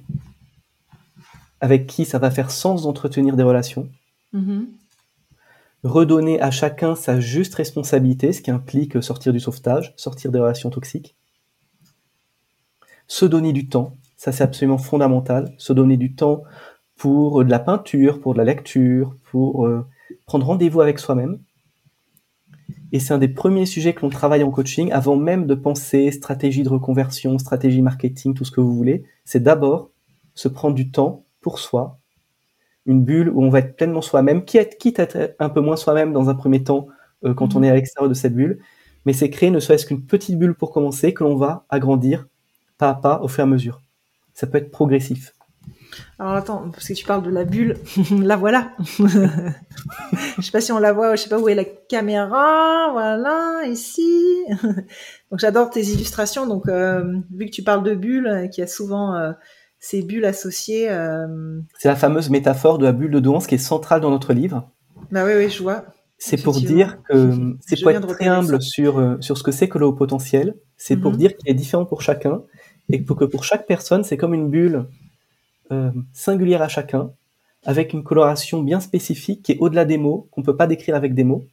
avec 1.61 1.87
qui 1.87 2.05
ça 2.05 2.19
va 2.19 2.31
faire 2.31 2.51
sens 2.51 2.83
d'entretenir 2.83 3.37
des 3.37 3.43
relations. 3.43 3.89
Mm-hmm. 4.35 4.67
Redonner 5.85 6.41
à 6.41 6.51
chacun 6.51 6.95
sa 6.95 7.21
juste 7.21 7.55
responsabilité, 7.55 8.33
ce 8.33 8.43
qui 8.43 8.51
implique 8.51 9.03
sortir 9.03 9.33
du 9.33 9.41
sauvetage, 9.41 9.95
sortir 9.97 10.33
des 10.33 10.39
relations 10.39 10.71
toxiques. 10.71 11.17
Se 13.09 13.25
donner 13.25 13.53
du 13.53 13.69
temps, 13.69 13.97
ça 14.17 14.33
c'est 14.33 14.43
absolument 14.43 14.79
fondamental. 14.79 15.55
Se 15.59 15.73
donner 15.73 15.97
du 15.97 16.15
temps 16.15 16.43
pour 16.97 17.45
de 17.45 17.51
la 17.51 17.59
peinture, 17.59 18.21
pour 18.21 18.33
de 18.33 18.39
la 18.39 18.45
lecture, 18.45 19.15
pour 19.31 19.67
euh, 19.67 19.87
prendre 20.25 20.47
rendez-vous 20.47 20.81
avec 20.81 20.99
soi-même. 20.99 21.39
Et 22.93 22.99
c'est 22.99 23.13
un 23.13 23.19
des 23.19 23.29
premiers 23.29 23.67
sujets 23.67 23.95
que 23.95 24.01
l'on 24.03 24.11
travaille 24.11 24.43
en 24.43 24.51
coaching 24.51 24.91
avant 24.93 25.17
même 25.17 25.47
de 25.47 25.55
penser 25.55 26.11
stratégie 26.11 26.63
de 26.63 26.69
reconversion, 26.69 27.39
stratégie 27.39 27.83
marketing, 27.83 28.35
tout 28.35 28.45
ce 28.45 28.51
que 28.51 28.61
vous 28.61 28.75
voulez. 28.75 29.05
C'est 29.25 29.43
d'abord 29.43 29.91
se 30.35 30.49
prendre 30.49 30.75
du 30.75 30.91
temps 30.91 31.26
pour 31.47 31.61
soi, 31.61 32.01
une 32.87 33.05
bulle 33.05 33.29
où 33.29 33.41
on 33.41 33.51
va 33.51 33.61
être 33.61 33.77
pleinement 33.77 34.03
soi-même, 34.03 34.45
quitte 34.45 34.99
à 34.99 35.05
être 35.05 35.37
un 35.39 35.49
peu 35.49 35.61
moins 35.61 35.77
soi-même 35.77 36.13
dans 36.13 36.29
un 36.29 36.35
premier 36.35 36.65
temps 36.65 36.89
euh, 37.25 37.35
quand 37.35 37.55
on 37.55 37.61
mhm. 37.61 37.65
est 37.67 37.71
à 37.71 37.75
l'extérieur 37.75 38.09
de 38.09 38.15
cette 38.15 38.35
bulle, 38.35 38.59
mais 39.05 39.13
c'est 39.13 39.31
créer 39.31 39.53
ne 39.53 39.61
serait-ce 39.61 39.87
qu'une 39.87 40.05
petite 40.05 40.41
bulle 40.41 40.57
pour 40.57 40.73
commencer 40.73 41.15
que 41.15 41.23
l'on 41.23 41.37
va 41.37 41.65
agrandir 41.69 42.27
pas 42.79 42.89
à 42.89 42.95
pas 42.95 43.21
au 43.23 43.29
fur 43.29 43.43
et 43.43 43.43
à 43.45 43.47
mesure. 43.47 43.81
Ça 44.35 44.49
peut 44.49 44.59
être 44.59 44.73
progressif. 44.73 45.35
Alors 46.19 46.33
attends, 46.33 46.69
parce 46.73 46.89
que 46.89 46.95
tu 46.95 47.07
parles 47.07 47.23
de 47.23 47.31
la 47.31 47.45
bulle, 47.45 47.77
la 48.11 48.35
voilà. 48.35 48.73
je 48.99 50.43
sais 50.43 50.51
pas 50.51 50.61
si 50.61 50.73
on 50.73 50.81
la 50.81 50.93
voit, 50.93 51.15
je 51.15 51.23
sais 51.23 51.29
pas 51.29 51.39
où 51.39 51.49
est 51.49 51.55
la 51.55 51.65
caméra, 51.65 52.91
voilà, 52.91 53.61
ici. 53.69 54.45
donc 55.31 55.39
j'adore 55.39 55.71
tes 55.71 55.83
illustrations, 55.83 56.49
donc 56.49 56.67
euh, 56.67 57.21
vu 57.33 57.47
que 57.47 57.53
tu 57.53 57.63
parles 57.63 57.85
de 57.85 57.95
bulle, 57.95 58.49
qui 58.53 58.63
a 58.63 58.67
souvent 58.67 59.15
euh, 59.15 59.31
ces 59.79 60.03
bulles 60.03 60.25
associées. 60.25 60.91
Euh, 60.91 61.61
c'est 61.79 61.89
la 61.89 61.97
fameuse 61.97 62.31
métaphore 62.31 62.79
de 62.79 62.85
la 62.85 62.93
bulle 62.93 63.11
de 63.11 63.21
Douance 63.21 63.47
qui 63.47 63.55
est 63.55 63.59
centrale 63.59 64.01
dans 64.01 64.11
notre 64.11 64.33
livre. 64.33 64.69
Bah 65.11 65.25
oui, 65.25 65.33
oui, 65.37 65.51
je 65.51 65.63
vois. 65.63 65.85
C'est 66.19 66.43
pour 66.43 66.59
dire 66.59 67.03
que 67.03 67.57
c'est 67.61 67.81
pour 67.81 67.91
être 67.91 68.07
très 68.07 68.27
humble 68.27 68.63
sur, 68.63 68.99
euh, 68.99 69.17
sur 69.21 69.37
ce 69.37 69.43
que 69.43 69.53
c'est 69.53 69.69
que 69.69 69.79
le 69.79 69.87
haut 69.87 69.93
potentiel. 69.93 70.55
C'est 70.79 70.97
pour 70.97 71.13
mhm. 71.13 71.19
dire 71.19 71.37
qu'il 71.37 71.51
est 71.51 71.55
différent 71.55 71.85
pour 71.85 72.01
chacun 72.01 72.43
et 72.89 73.03
que 73.03 73.25
pour 73.25 73.45
chaque 73.45 73.67
personne, 73.67 74.03
c'est 74.03 74.17
comme 74.17 74.33
une 74.33 74.49
bulle 74.49 74.87
euh, 75.73 75.91
singulière 76.13 76.63
à 76.63 76.69
chacun, 76.69 77.11
avec 77.65 77.93
une 77.93 78.03
coloration 78.03 78.63
bien 78.63 78.81
spécifique 78.81 79.43
qui 79.43 79.53
est 79.53 79.59
au-delà 79.59 79.85
des 79.85 79.99
mots, 79.99 80.29
qu'on 80.31 80.41
ne 80.41 80.47
peut 80.47 80.57
pas 80.57 80.67
décrire 80.67 80.95
avec 80.95 81.15
des 81.15 81.25
mots. 81.25 81.45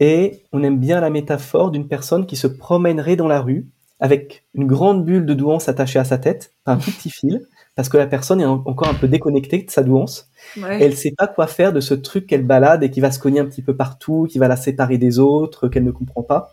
Et 0.00 0.44
on 0.52 0.62
aime 0.62 0.78
bien 0.78 1.00
la 1.00 1.10
métaphore 1.10 1.70
d'une 1.70 1.88
personne 1.88 2.26
qui 2.26 2.36
se 2.36 2.46
promènerait 2.46 3.16
dans 3.16 3.26
la 3.26 3.40
rue 3.40 3.66
avec 4.00 4.44
une 4.54 4.66
grande 4.66 5.04
bulle 5.04 5.26
de 5.26 5.34
douance 5.34 5.68
attachée 5.68 5.98
à 5.98 6.04
sa 6.04 6.18
tête, 6.18 6.52
un 6.66 6.76
tout 6.76 6.90
petit 6.90 7.10
fil, 7.10 7.46
parce 7.74 7.88
que 7.88 7.96
la 7.96 8.06
personne 8.06 8.40
est 8.40 8.44
encore 8.44 8.88
un 8.88 8.94
peu 8.94 9.08
déconnectée 9.08 9.62
de 9.62 9.70
sa 9.70 9.82
douance. 9.82 10.30
Ouais. 10.56 10.82
elle 10.82 10.96
sait 10.96 11.14
pas 11.16 11.26
quoi 11.26 11.46
faire 11.46 11.72
de 11.72 11.80
ce 11.80 11.94
truc 11.94 12.26
qu'elle 12.26 12.44
balade 12.44 12.82
et 12.82 12.90
qui 12.90 13.00
va 13.00 13.10
se 13.10 13.18
cogner 13.18 13.40
un 13.40 13.46
petit 13.46 13.62
peu 13.62 13.76
partout, 13.76 14.26
qui 14.30 14.38
va 14.38 14.48
la 14.48 14.56
séparer 14.56 14.98
des 14.98 15.18
autres, 15.18 15.68
qu'elle 15.68 15.84
ne 15.84 15.90
comprend 15.90 16.22
pas. 16.22 16.52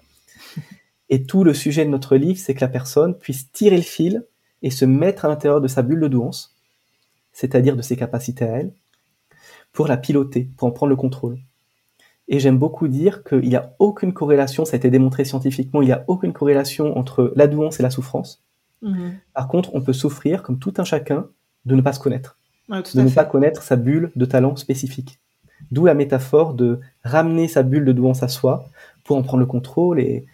Et 1.10 1.24
tout 1.24 1.44
le 1.44 1.54
sujet 1.54 1.86
de 1.86 1.90
notre 1.90 2.16
livre, 2.16 2.40
c'est 2.40 2.56
que 2.56 2.62
la 2.62 2.68
personne 2.68 3.18
puisse 3.18 3.52
tirer 3.52 3.78
le 3.78 3.84
fil 3.84 4.26
et 4.64 4.72
se 4.72 4.86
mettre 4.86 5.26
à 5.26 5.28
l'intérieur 5.28 5.62
de 5.62 5.68
sa 5.68 5.84
bulle 5.84 6.00
de 6.00 6.08
douance, 6.08 6.56
c'est-à-dire 7.32 7.76
de 7.76 7.82
ses 7.82 7.96
capacités 7.96 8.46
à 8.46 8.58
elle, 8.58 8.74
pour 9.72 9.88
la 9.88 9.98
piloter, 9.98 10.50
pour 10.58 10.68
en 10.68 10.72
prendre 10.72 10.90
le 10.90 10.96
contrôle. 10.96 11.38
Et 12.28 12.40
j'aime 12.40 12.58
beaucoup 12.58 12.88
dire 12.88 13.24
qu'il 13.24 13.48
n'y 13.48 13.56
a 13.56 13.76
aucune 13.80 14.14
corrélation, 14.14 14.66
ça 14.66 14.76
a 14.76 14.78
été 14.78 14.90
démontré 14.90 15.26
scientifiquement, 15.26 15.82
il 15.82 15.86
n'y 15.86 15.92
a 15.92 16.04
aucune 16.08 16.34
corrélation 16.34 16.98
entre 16.98 17.32
la 17.36 17.48
douance 17.48 17.80
et 17.80 17.84
la 17.84 17.92
souffrance. 17.92 18.44
Mhm. 18.82 19.14
Par 19.34 19.48
contre, 19.48 19.74
on 19.74 19.82
peut 19.82 19.94
souffrir, 19.94 20.44
comme 20.44 20.60
tout 20.60 20.74
un 20.78 20.84
chacun, 20.84 21.28
de 21.66 21.76
ne 21.76 21.82
pas 21.82 21.94
se 21.94 22.00
connaître. 22.00 22.38
de 22.70 23.02
ne 23.02 23.10
pas 23.10 23.26
connaître 23.26 23.62
sa 23.62 23.76
bulle 23.76 24.12
de 24.16 24.26
talent 24.26 24.56
spécifique. 24.56 25.20
D'où 25.72 25.86
la 25.86 25.94
métaphore 25.94 26.56
de 26.56 26.80
ramener 27.04 27.48
sa 27.48 27.62
bulle 27.62 27.86
de 27.86 27.92
douance 27.92 28.24
à 28.24 28.28
soi 28.28 28.66
pour 29.04 29.18
en 29.18 29.24
prendre 29.24 29.42
le 29.42 29.46
contrôle. 29.46 30.00
Et 30.00 30.26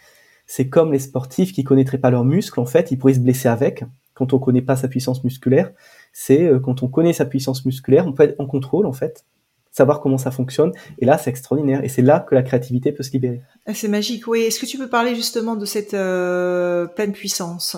c'est 0.45 0.69
comme 0.69 0.93
les 0.93 0.99
sportifs 0.99 1.51
qui 1.51 1.63
connaîtraient 1.63 1.97
pas 1.97 2.09
leurs 2.09 2.23
muscles, 2.25 2.59
en 2.59 2.65
fait, 2.65 2.91
ils 2.91 2.97
pourraient 2.97 3.13
se 3.13 3.19
blesser 3.19 3.49
avec 3.49 3.83
quand 4.13 4.33
on 4.33 4.39
connaît 4.39 4.61
pas 4.61 4.75
sa 4.75 4.87
puissance 4.87 5.23
musculaire. 5.23 5.71
C'est 6.13 6.45
euh, 6.45 6.59
quand 6.59 6.83
on 6.83 6.87
connaît 6.87 7.13
sa 7.13 7.25
puissance 7.25 7.65
musculaire, 7.65 8.07
on 8.07 8.13
peut 8.13 8.23
être 8.23 8.39
en 8.39 8.45
contrôle, 8.45 8.85
en 8.85 8.93
fait, 8.93 9.25
savoir 9.71 10.01
comment 10.01 10.17
ça 10.17 10.31
fonctionne. 10.31 10.73
Et 10.99 11.05
là, 11.05 11.17
c'est 11.17 11.29
extraordinaire. 11.29 11.83
Et 11.83 11.89
c'est 11.89 12.01
là 12.01 12.19
que 12.19 12.35
la 12.35 12.43
créativité 12.43 12.91
peut 12.91 13.03
se 13.03 13.11
libérer. 13.11 13.41
Ah, 13.65 13.73
c'est 13.73 13.87
magique, 13.87 14.27
oui. 14.27 14.41
Est-ce 14.41 14.59
que 14.59 14.65
tu 14.65 14.77
peux 14.77 14.89
parler 14.89 15.15
justement 15.15 15.55
de 15.55 15.65
cette 15.65 15.93
euh, 15.93 16.85
pleine 16.87 17.13
puissance? 17.13 17.77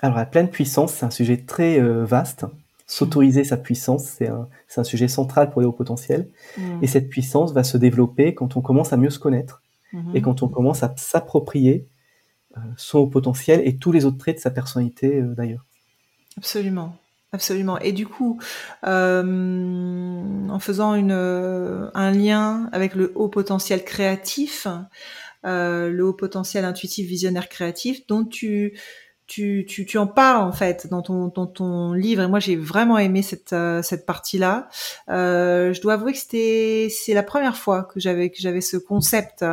Alors, 0.00 0.16
la 0.16 0.26
pleine 0.26 0.50
puissance, 0.50 0.94
c'est 0.94 1.06
un 1.06 1.10
sujet 1.10 1.38
très 1.38 1.80
euh, 1.80 2.04
vaste. 2.04 2.44
S'autoriser 2.88 3.44
sa 3.44 3.56
puissance, 3.56 4.04
c'est 4.04 4.28
un, 4.28 4.48
un, 4.76 4.84
sujet 4.84 5.08
central 5.08 5.50
pour 5.50 5.60
les 5.60 5.66
hauts 5.66 5.72
potentiels. 5.72 6.28
Mmh. 6.56 6.82
Et 6.82 6.86
cette 6.86 7.08
puissance 7.08 7.52
va 7.52 7.64
se 7.64 7.76
développer 7.76 8.34
quand 8.34 8.56
on 8.56 8.60
commence 8.60 8.92
à 8.92 8.96
mieux 8.96 9.10
se 9.10 9.18
connaître 9.18 9.62
mmh. 9.92 10.16
et 10.16 10.22
quand 10.22 10.42
on 10.42 10.48
commence 10.48 10.82
à 10.82 10.94
s'approprier 10.96 11.88
euh, 12.56 12.60
son 12.76 13.00
haut 13.00 13.06
potentiel 13.08 13.62
et 13.64 13.76
tous 13.76 13.90
les 13.90 14.04
autres 14.04 14.18
traits 14.18 14.36
de 14.36 14.40
sa 14.40 14.50
personnalité 14.50 15.20
d'ailleurs. 15.20 15.64
Absolument. 16.36 16.96
Absolument. 17.36 17.78
Et 17.80 17.92
du 17.92 18.06
coup, 18.06 18.40
euh, 18.86 19.22
en 20.48 20.58
faisant 20.58 20.98
euh, 20.98 21.90
un 21.92 22.10
lien 22.10 22.70
avec 22.72 22.94
le 22.94 23.12
haut 23.14 23.28
potentiel 23.28 23.84
créatif, 23.84 24.66
euh, 25.44 25.90
le 25.90 26.02
haut 26.02 26.14
potentiel 26.14 26.64
intuitif, 26.64 27.06
visionnaire, 27.06 27.50
créatif, 27.50 28.06
dont 28.06 28.24
tu 28.24 28.72
tu, 29.26 29.66
tu, 29.66 29.98
en 29.98 30.06
parles 30.06 30.44
en 30.44 30.52
fait 30.52 30.86
dans 30.88 31.02
ton, 31.02 31.92
livre 31.92 32.22
et 32.22 32.28
moi 32.28 32.38
j'ai 32.38 32.54
vraiment 32.54 32.96
aimé 32.96 33.22
cette, 33.22 34.06
partie-là. 34.06 34.68
Euh, 35.10 35.72
je 35.72 35.80
dois 35.82 35.94
avouer 35.94 36.12
que 36.12 36.18
c'était 36.18 36.88
c'est 36.90 37.12
la 37.12 37.24
première 37.24 37.56
fois 37.56 37.82
que 37.82 37.98
j'avais 37.98 38.30
que 38.30 38.38
j'avais 38.38 38.60
ce 38.60 38.76
concept 38.76 39.44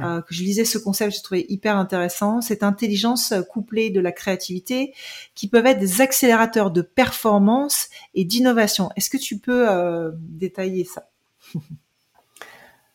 euh, 0.00 0.20
que 0.22 0.34
je 0.34 0.42
lisais 0.42 0.64
ce 0.64 0.78
concept, 0.78 1.14
j'ai 1.14 1.22
trouvé 1.22 1.46
hyper 1.48 1.76
intéressant. 1.76 2.40
Cette 2.40 2.62
intelligence 2.62 3.34
couplée 3.50 3.90
de 3.90 4.00
la 4.00 4.12
créativité 4.12 4.94
qui 5.34 5.48
peuvent 5.48 5.66
être 5.66 5.78
des 5.78 6.00
accélérateurs 6.00 6.70
de 6.70 6.82
performance 6.82 7.88
et 8.14 8.24
d'innovation. 8.24 8.90
Est-ce 8.96 9.10
que 9.10 9.16
tu 9.16 9.38
peux 9.38 9.68
euh, 9.68 10.10
détailler 10.14 10.84
ça? 10.84 11.08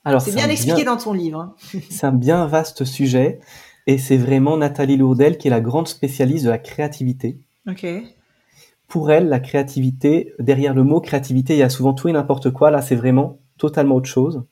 Alors 0.05 0.21
c'est 0.21 0.35
bien 0.35 0.49
expliqué 0.49 0.83
dans 0.83 0.97
ton 0.97 1.13
livre. 1.13 1.39
Hein. 1.39 1.55
c'est 1.89 2.05
un 2.05 2.11
bien 2.11 2.45
vaste 2.45 2.83
sujet. 2.85 3.39
Et 3.85 3.97
c'est 3.97 4.17
vraiment 4.17 4.57
Nathalie 4.57 4.97
Lourdel 4.97 5.37
qui 5.37 5.47
est 5.47 5.51
la 5.51 5.61
grande 5.61 5.87
spécialiste 5.87 6.45
de 6.45 6.49
la 6.49 6.57
créativité. 6.57 7.39
Ok. 7.69 7.85
Pour 8.87 9.11
elle, 9.11 9.27
la 9.27 9.39
créativité, 9.39 10.33
derrière 10.39 10.73
le 10.73 10.83
mot 10.83 11.01
créativité, 11.01 11.55
il 11.55 11.59
y 11.59 11.63
a 11.63 11.69
souvent 11.69 11.93
tout 11.93 12.09
et 12.09 12.11
n'importe 12.11 12.51
quoi. 12.51 12.71
Là, 12.71 12.81
c'est 12.81 12.95
vraiment 12.95 13.39
totalement 13.57 13.95
autre 13.95 14.09
chose. 14.09 14.43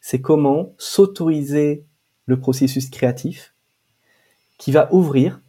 C'est 0.00 0.20
comment 0.20 0.74
s'autoriser 0.78 1.84
le 2.28 2.38
processus 2.38 2.88
créatif 2.88 3.52
qui 4.58 4.70
va 4.70 4.92
ouvrir, 4.92 5.40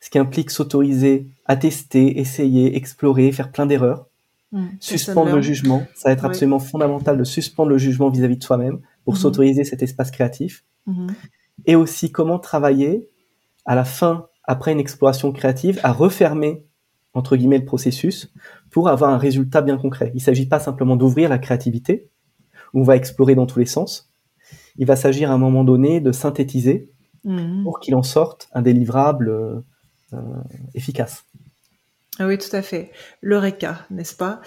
ce 0.00 0.10
qui 0.10 0.18
implique 0.18 0.50
s'autoriser 0.50 1.28
à 1.46 1.56
tester, 1.56 2.18
essayer, 2.18 2.76
explorer, 2.76 3.30
faire 3.30 3.52
plein 3.52 3.66
d'erreurs. 3.66 4.06
Mmh, 4.50 4.66
suspendre 4.80 5.34
le 5.34 5.40
jugement, 5.40 5.86
ça 5.94 6.08
va 6.08 6.12
être 6.12 6.24
absolument 6.24 6.58
fondamental 6.58 7.16
de 7.16 7.24
suspendre 7.24 7.70
le 7.70 7.78
jugement 7.78 8.10
vis-à-vis 8.10 8.36
de 8.36 8.44
soi-même 8.44 8.80
pour 9.04 9.14
mmh. 9.14 9.18
s'autoriser 9.18 9.64
cet 9.64 9.82
espace 9.82 10.10
créatif. 10.10 10.64
Mmh 10.86 11.08
et 11.66 11.76
aussi 11.76 12.10
comment 12.10 12.40
travailler 12.40 13.08
à 13.66 13.76
la 13.76 13.84
fin, 13.84 14.26
après 14.44 14.72
une 14.72 14.80
exploration 14.80 15.30
créative, 15.30 15.78
à 15.84 15.92
refermer 15.92 16.64
entre 17.14 17.36
guillemets, 17.36 17.58
le 17.58 17.64
processus 17.64 18.32
pour 18.70 18.88
avoir 18.88 19.10
un 19.10 19.18
résultat 19.18 19.60
bien 19.60 19.76
concret. 19.76 20.10
Il 20.14 20.18
ne 20.18 20.22
s'agit 20.22 20.46
pas 20.46 20.60
simplement 20.60 20.96
d'ouvrir 20.96 21.28
la 21.28 21.38
créativité, 21.38 22.08
où 22.72 22.80
on 22.80 22.84
va 22.84 22.96
explorer 22.96 23.34
dans 23.34 23.46
tous 23.46 23.58
les 23.58 23.66
sens. 23.66 24.10
Il 24.76 24.86
va 24.86 24.96
s'agir 24.96 25.30
à 25.30 25.34
un 25.34 25.38
moment 25.38 25.64
donné 25.64 26.00
de 26.00 26.12
synthétiser 26.12 26.88
Mhm. 27.24 27.62
pour 27.62 27.78
qu'il 27.78 27.94
en 27.94 28.02
sorte 28.02 28.48
un 28.52 28.62
délivrable 28.62 29.28
euh, 29.28 29.60
euh, 30.12 30.18
efficace. 30.74 31.24
Ah 32.18 32.26
oui, 32.26 32.36
tout 32.36 32.54
à 32.54 32.62
fait. 32.62 32.90
L'Eureka, 33.22 33.86
n'est-ce 33.90 34.16
pas? 34.16 34.40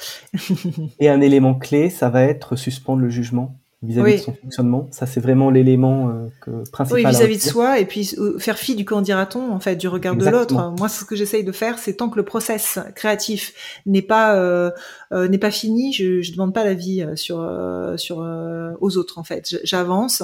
Et 1.00 1.08
un 1.10 1.22
élément 1.22 1.55
clé, 1.55 1.89
ça 1.89 2.10
va 2.10 2.24
être 2.24 2.55
suspendre 2.58 3.01
le 3.01 3.10
jugement 3.10 3.58
vis-à-vis 3.84 4.12
Oui. 4.13 4.17
de 4.17 4.22
son 4.24 4.34
fonctionnement. 4.34 4.88
Ça, 4.91 5.05
c'est 5.05 5.20
vraiment 5.20 5.50
l'élément 5.50 6.10
euh, 6.10 6.27
que, 6.41 6.70
principal. 6.72 7.03
Oui, 7.03 7.10
vis-à-vis 7.10 7.38
de 7.38 7.41
soi, 7.44 7.79
et 7.79 7.86
puis 7.86 8.15
euh, 8.17 8.39
faire 8.39 8.58
fi 8.58 8.75
du 8.75 8.86
qu'en 8.86 9.01
dira-t-on, 9.01 9.51
en 9.51 9.60
fait, 9.60 9.75
du 9.75 9.88
regard 9.88 10.15
de 10.15 10.27
l'autre. 10.27 10.74
Moi, 10.77 10.89
ce 10.89 11.05
que 11.05 11.15
j'essaye 11.15 11.44
de 11.44 11.51
faire, 11.51 11.77
c'est 11.77 11.94
tant 11.94 12.10
que 12.10 12.17
le 12.17 12.25
process 12.25 12.79
créatif 12.96 13.53
n'est 13.86 14.01
pas 14.01 14.36
euh, 14.36 14.72
euh, 15.12 15.27
n'est 15.27 15.38
pas 15.38 15.51
fini, 15.51 15.94
je, 15.94 16.22
je 16.22 16.32
demande 16.32 16.53
pas 16.53 16.63
l'avis 16.63 17.01
euh, 17.01 17.15
sur 17.15 17.41
euh, 17.41 17.96
sur 17.98 18.22
euh, 18.22 18.72
aux 18.82 18.98
autres, 18.98 19.17
en 19.20 19.24
fait. 19.24 19.58
J'avance 19.63 20.24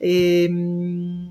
et 0.00 0.48
hum, 0.50 1.28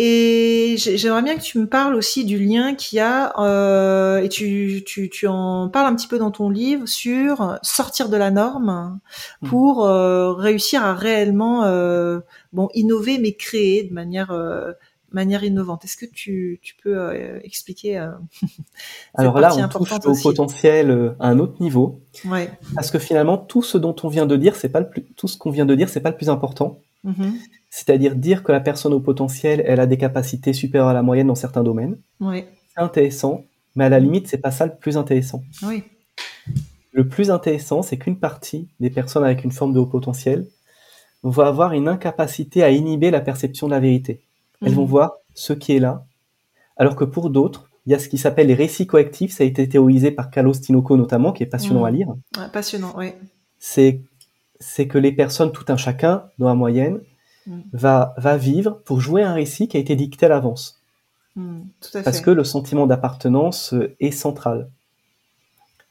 et 0.00 0.76
j'ai- 0.78 0.96
j'aimerais 0.96 1.22
bien 1.22 1.36
que 1.36 1.42
tu 1.42 1.58
me 1.58 1.66
parles 1.66 1.94
aussi 1.96 2.24
du 2.24 2.38
lien 2.38 2.74
qu'il 2.76 2.98
y 2.98 3.00
a, 3.00 3.38
euh, 3.40 4.18
et 4.22 4.28
tu, 4.28 4.82
tu, 4.86 5.10
tu 5.10 5.26
en 5.26 5.68
parles 5.68 5.86
un 5.92 5.96
petit 5.96 6.06
peu 6.06 6.18
dans 6.18 6.30
ton 6.30 6.48
livre, 6.50 6.86
sur 6.86 7.58
sortir 7.62 8.08
de 8.08 8.16
la 8.16 8.30
norme 8.30 9.00
pour 9.44 9.84
euh, 9.84 10.32
réussir 10.34 10.84
à 10.84 10.94
réellement 10.94 11.64
euh, 11.64 12.20
bon 12.52 12.68
innover 12.74 13.18
mais 13.18 13.32
créer 13.32 13.82
de 13.82 13.92
manière 13.92 14.32
manière 15.10 15.42
innovante. 15.42 15.84
Est-ce 15.84 15.96
que 15.96 16.06
tu, 16.06 16.60
tu 16.62 16.76
peux 16.82 16.98
expliquer 17.42 17.96
Alors 19.14 19.40
là, 19.40 19.54
on 19.56 19.68
touche 19.68 19.92
au 20.04 20.10
aussi? 20.10 20.22
potentiel 20.22 21.14
à 21.18 21.28
un 21.28 21.38
autre 21.38 21.60
niveau, 21.60 22.00
Ouais. 22.24 22.50
parce 22.74 22.90
que 22.90 22.98
finalement, 22.98 23.36
tout 23.38 23.62
ce 23.62 23.78
dont 23.78 23.96
on 24.02 24.08
vient 24.08 24.26
de 24.26 24.36
dire, 24.36 24.54
c'est 24.54 24.68
pas 24.68 24.80
le 24.80 24.88
plus, 24.88 25.02
tout 25.16 25.26
ce 25.28 25.36
qu'on 25.38 25.50
vient 25.50 25.66
de 25.66 25.74
dire, 25.74 25.88
c'est 25.88 26.00
pas 26.00 26.10
le 26.10 26.16
plus 26.16 26.28
important. 26.28 26.78
Mhm. 27.04 27.34
C'est-à-dire 27.70 28.14
dire 28.16 28.42
que 28.42 28.52
la 28.52 28.60
personne 28.60 28.94
au 28.94 29.00
potentiel, 29.00 29.62
elle 29.66 29.80
a 29.80 29.86
des 29.86 29.98
capacités 29.98 30.52
supérieures 30.52 30.88
à 30.88 30.94
la 30.94 31.02
moyenne 31.02 31.26
dans 31.26 31.34
certains 31.34 31.62
domaines. 31.62 31.96
Ouais. 32.20 32.48
C'est 32.74 32.80
intéressant, 32.80 33.44
mais 33.76 33.84
à 33.84 33.88
la 33.88 34.00
limite, 34.00 34.26
c'est 34.28 34.38
pas 34.38 34.50
ça 34.50 34.66
le 34.66 34.74
plus 34.74 34.96
intéressant. 34.96 35.42
Oui. 35.62 35.84
Le 36.92 37.06
plus 37.06 37.30
intéressant, 37.30 37.82
c'est 37.82 37.98
qu'une 37.98 38.18
partie 38.18 38.68
des 38.80 38.90
personnes 38.90 39.24
avec 39.24 39.44
une 39.44 39.52
forme 39.52 39.72
de 39.74 39.78
haut 39.78 39.86
potentiel 39.86 40.46
vont 41.22 41.42
avoir 41.42 41.72
une 41.72 41.88
incapacité 41.88 42.62
à 42.62 42.70
inhiber 42.70 43.10
la 43.10 43.20
perception 43.20 43.66
de 43.66 43.72
la 43.72 43.80
vérité. 43.80 44.22
Elles 44.62 44.70
Mhm. 44.70 44.76
vont 44.76 44.84
voir 44.84 45.12
ce 45.34 45.52
qui 45.52 45.76
est 45.76 45.78
là, 45.80 46.04
alors 46.76 46.96
que 46.96 47.04
pour 47.04 47.30
d'autres, 47.30 47.68
il 47.86 47.92
y 47.92 47.94
a 47.94 47.98
ce 47.98 48.08
qui 48.08 48.18
s'appelle 48.18 48.46
les 48.48 48.54
récits 48.54 48.86
coactifs, 48.86 49.32
ça 49.32 49.44
a 49.44 49.46
été 49.46 49.68
théorisé 49.68 50.10
par 50.10 50.30
Carlos 50.30 50.52
Tinoco 50.52 50.96
notamment, 50.96 51.32
qui 51.32 51.42
est 51.42 51.46
passionnant 51.46 51.80
Mhm. 51.80 51.86
à 51.86 51.90
lire. 51.90 52.08
Ouais, 52.36 52.48
passionnant. 52.52 52.94
Oui. 52.96 53.12
C'est 53.58 54.00
c'est 54.60 54.88
que 54.88 54.98
les 54.98 55.12
personnes, 55.12 55.52
tout 55.52 55.64
un 55.68 55.76
chacun, 55.76 56.24
dans 56.38 56.48
la 56.48 56.54
moyenne, 56.56 57.00
Mhm. 57.48 57.62
va, 57.72 58.14
va 58.18 58.36
vivre 58.36 58.80
pour 58.84 59.00
jouer 59.00 59.22
un 59.22 59.32
récit 59.34 59.66
qui 59.68 59.76
a 59.76 59.80
été 59.80 59.96
dicté 59.96 60.26
à 60.26 60.28
l'avance. 60.28 60.80
Tout 61.34 61.96
à 61.96 62.02
Parce 62.02 62.18
fait. 62.18 62.24
que 62.24 62.30
le 62.30 62.42
sentiment 62.44 62.86
d'appartenance 62.88 63.72
euh, 63.72 63.94
est 64.00 64.10
central. 64.10 64.68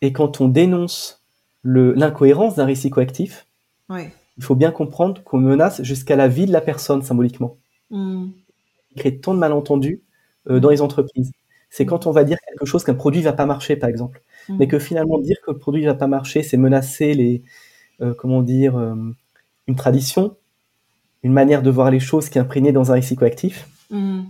Et 0.02 0.12
quand 0.14 0.42
on 0.42 0.48
dénonce 0.50 1.24
l'incohérence 1.64 2.56
d'un 2.56 2.66
récit 2.66 2.90
coactif, 2.90 3.48
Ouais. 3.90 4.12
il 4.38 4.44
faut 4.44 4.56
bien 4.56 4.72
comprendre 4.72 5.24
qu'on 5.24 5.40
menace 5.40 5.82
jusqu'à 5.84 6.16
la 6.18 6.28
vie 6.28 6.46
de 6.46 6.52
la 6.52 6.60
personne 6.62 7.02
symboliquement. 7.02 7.56
Mhm. 7.92 8.32
Il 8.96 9.00
crée 9.00 9.18
tant 9.18 9.34
de 9.34 9.40
malentendus 9.40 10.02
euh, 10.50 10.60
dans 10.60 10.70
les 10.70 10.82
entreprises. 10.82 11.32
C'est 11.70 11.86
quand 11.86 12.08
on 12.08 12.12
va 12.12 12.24
dire 12.24 12.38
quelque 12.48 12.66
chose 12.66 12.84
qu'un 12.84 12.94
produit 12.94 13.22
va 13.22 13.34
pas 13.34 13.46
marcher, 13.46 13.76
par 13.78 13.90
exemple, 13.90 14.22
mais 14.50 14.68
que 14.68 14.80
finalement 14.80 15.18
dire 15.20 15.38
que 15.46 15.52
le 15.52 15.58
produit 15.58 15.84
va 15.86 15.94
pas 15.96 16.08
marcher, 16.08 16.42
c'est 16.44 16.56
menacer 16.58 17.14
les, 17.14 17.42
euh, 18.02 18.14
comment 18.14 18.42
dire, 18.42 18.78
euh, 18.78 18.96
une 19.68 19.76
tradition, 19.76 20.36
une 21.28 21.34
manière 21.34 21.62
de 21.62 21.70
voir 21.70 21.92
les 21.92 22.00
choses 22.00 22.30
qui 22.30 22.38
est 22.38 22.42
imprégnée 22.42 22.72
dans 22.72 22.92
un 22.92 22.96
récit 22.96 23.16
coactif. 23.16 23.68
Mhm. 23.92 24.26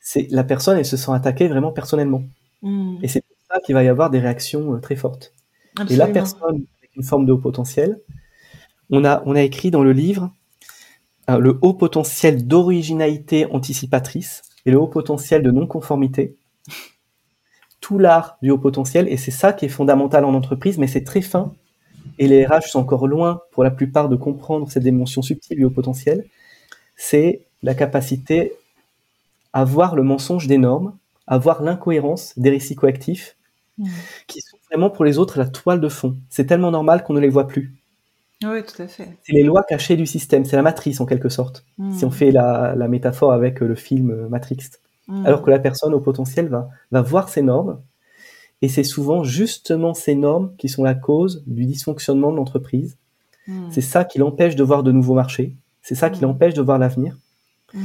C'est 0.00 0.28
la 0.30 0.44
personne, 0.44 0.78
elle 0.78 0.86
se 0.86 0.96
sent 0.96 1.10
attaquée 1.12 1.48
vraiment 1.48 1.72
personnellement. 1.72 2.22
Mhm. 2.62 2.98
Et 3.02 3.08
c'est 3.08 3.20
pour 3.20 3.36
ça 3.50 3.60
qu'il 3.60 3.74
va 3.74 3.82
y 3.82 3.88
avoir 3.88 4.10
des 4.10 4.20
réactions 4.20 4.74
euh, 4.74 4.78
très 4.78 4.96
fortes. 4.96 5.32
Et 5.90 5.96
la 5.96 6.06
personne 6.06 6.64
avec 6.78 6.96
une 6.96 7.02
forme 7.02 7.26
de 7.26 7.32
haut 7.32 7.38
potentiel, 7.38 8.00
on 8.88 9.04
a, 9.04 9.22
on 9.26 9.34
a 9.34 9.42
écrit 9.42 9.70
dans 9.70 9.82
le 9.82 9.92
livre 9.92 10.30
euh, 11.28 11.38
le 11.38 11.58
haut 11.60 11.74
potentiel 11.74 12.46
d'originalité 12.46 13.46
anticipatrice 13.46 14.42
et 14.64 14.70
le 14.70 14.78
haut 14.78 14.86
potentiel 14.86 15.42
de 15.42 15.50
non-conformité. 15.50 16.36
Tout 17.80 17.98
l'art 17.98 18.38
du 18.42 18.50
haut 18.50 18.58
potentiel, 18.58 19.08
et 19.08 19.16
c'est 19.16 19.30
ça 19.32 19.52
qui 19.52 19.64
est 19.64 19.68
fondamental 19.68 20.24
en 20.24 20.34
entreprise, 20.34 20.78
mais 20.78 20.86
c'est 20.86 21.04
très 21.04 21.20
fin. 21.20 21.52
Et 22.18 22.28
les 22.28 22.46
RH 22.46 22.68
sont 22.70 22.80
encore 22.80 23.06
loin, 23.06 23.40
pour 23.52 23.64
la 23.64 23.70
plupart, 23.70 24.08
de 24.08 24.16
comprendre 24.16 24.70
cette 24.70 24.84
dimension 24.84 25.20
subtile 25.20 25.58
du 25.58 25.64
haut 25.64 25.70
potentiel. 25.70 26.24
C'est 26.96 27.42
la 27.62 27.74
capacité 27.74 28.52
à 29.52 29.64
voir 29.64 29.96
le 29.96 30.02
mensonge 30.02 30.46
des 30.46 30.58
normes, 30.58 30.94
à 31.26 31.38
voir 31.38 31.62
l'incohérence 31.62 32.32
des 32.38 32.50
récits 32.50 32.76
coactifs, 32.76 33.36
Mhm. 33.78 33.88
qui 34.26 34.40
sont 34.40 34.56
vraiment 34.70 34.88
pour 34.90 35.04
les 35.04 35.18
autres 35.18 35.38
la 35.38 35.46
toile 35.46 35.80
de 35.80 35.88
fond. 35.90 36.16
C'est 36.30 36.46
tellement 36.46 36.70
normal 36.70 37.04
qu'on 37.04 37.12
ne 37.12 37.20
les 37.20 37.28
voit 37.28 37.46
plus. 37.46 37.74
Oui, 38.44 38.62
tout 38.64 38.80
à 38.82 38.86
fait. 38.86 39.08
C'est 39.22 39.32
les 39.32 39.42
lois 39.42 39.62
cachées 39.64 39.96
du 39.96 40.06
système, 40.06 40.44
c'est 40.46 40.56
la 40.56 40.62
matrice 40.62 41.00
en 41.00 41.06
quelque 41.06 41.28
sorte, 41.28 41.64
Mhm. 41.78 41.92
si 41.92 42.04
on 42.04 42.10
fait 42.10 42.30
la, 42.30 42.74
la 42.76 42.88
métaphore 42.88 43.32
avec 43.32 43.62
euh, 43.62 43.66
le 43.66 43.74
film 43.74 44.10
euh, 44.10 44.28
Matrix. 44.28 44.58
Mhm. 45.08 45.26
Alors 45.26 45.42
que 45.42 45.50
la 45.50 45.58
personne 45.58 45.92
au 45.94 46.00
potentiel 46.00 46.48
va, 46.48 46.68
va 46.90 47.02
voir 47.02 47.28
ces 47.28 47.42
normes, 47.42 47.80
et 48.62 48.68
c'est 48.68 48.84
souvent 48.84 49.24
justement 49.24 49.92
ces 49.94 50.14
normes 50.14 50.52
qui 50.56 50.68
sont 50.70 50.82
la 50.82 50.94
cause 50.94 51.42
du 51.46 51.66
dysfonctionnement 51.66 52.32
de 52.32 52.36
l'entreprise. 52.36 52.96
C'est 53.70 53.80
ça 53.82 54.04
qui 54.04 54.18
l'empêche 54.18 54.56
de 54.56 54.64
voir 54.64 54.82
de 54.82 54.90
nouveaux 54.90 55.14
marchés, 55.14 55.54
c'est 55.86 55.94
ça 55.94 56.10
qui 56.10 56.20
Mhm. 56.20 56.28
l'empêche 56.30 56.54
de 56.54 56.62
voir 56.62 56.78
l'avenir. 56.78 57.16
Mhm. 57.74 57.80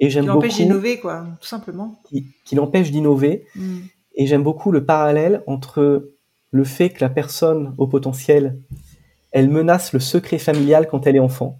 Et 0.00 0.10
j'aime 0.10 0.24
Qui 0.24 0.28
l'empêche 0.28 0.56
d'innover, 0.56 0.98
quoi, 0.98 1.24
tout 1.40 1.46
simplement. 1.46 2.00
qui, 2.08 2.26
qui 2.44 2.54
l'empêche 2.56 2.90
d'innover, 2.90 3.46
Mhm. 3.54 3.82
Et 4.16 4.28
j'aime 4.28 4.44
beaucoup 4.44 4.70
le 4.70 4.84
parallèle 4.84 5.42
entre 5.48 6.10
le 6.52 6.64
fait 6.64 6.90
que 6.90 7.00
la 7.00 7.10
personne 7.10 7.74
au 7.78 7.88
potentiel, 7.88 8.56
elle 9.32 9.48
menace 9.50 9.92
le 9.92 9.98
secret 9.98 10.38
familial 10.38 10.86
quand 10.88 11.06
elle 11.08 11.16
est 11.16 11.26
enfant. 11.30 11.58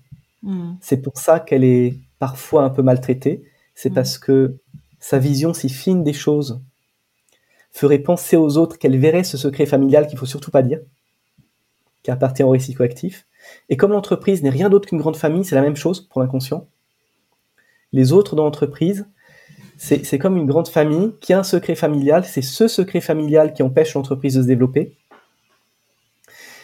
C'est 0.81 0.99
pour 1.03 1.17
ça 1.19 1.41
qu'elle 1.41 1.65
est 1.65 1.95
parfois 2.21 2.63
un 2.63 2.71
peu 2.71 2.83
maltraitée. 2.83 3.43
C'est 3.75 3.91
parce 3.91 4.19
que 4.19 4.59
sa 5.01 5.19
vision 5.19 5.53
si 5.53 5.69
fine 5.69 6.05
des 6.05 6.13
choses 6.13 6.61
ferait 7.73 7.99
penser 7.99 8.37
aux 8.37 8.57
autres 8.57 8.79
qu'elle 8.79 8.99
verrait 8.99 9.25
ce 9.25 9.37
secret 9.37 9.67
familial 9.67 10.07
qu'il 10.07 10.17
faut 10.19 10.27
surtout 10.27 10.53
pas 10.53 10.63
dire, 10.63 10.79
qui 12.05 12.11
appartient 12.13 12.45
au 12.45 12.51
récit 12.51 12.75
coactif. 12.75 13.27
Et 13.69 13.77
comme 13.77 13.93
l'entreprise 13.93 14.43
n'est 14.43 14.51
rien 14.51 14.69
d'autre 14.69 14.89
qu'une 14.89 14.99
grande 14.99 15.17
famille, 15.17 15.45
c'est 15.45 15.55
la 15.55 15.63
même 15.63 15.77
chose 15.77 16.01
pour 16.01 16.21
l'inconscient. 16.21 16.67
Les 17.93 18.13
autres 18.13 18.37
dans 18.37 18.45
l'entreprise, 18.45 19.07
c'est 19.77 20.19
comme 20.19 20.37
une 20.37 20.47
grande 20.47 20.69
famille 20.69 21.13
qui 21.21 21.33
a 21.33 21.39
un 21.39 21.45
secret 21.45 21.75
familial. 21.75 22.25
C'est 22.25 22.43
ce 22.43 22.69
secret 22.69 23.01
familial 23.01 23.53
qui 23.53 23.63
empêche 23.63 23.95
l'entreprise 23.95 24.35
de 24.35 24.43
se 24.43 24.47
développer. 24.47 24.97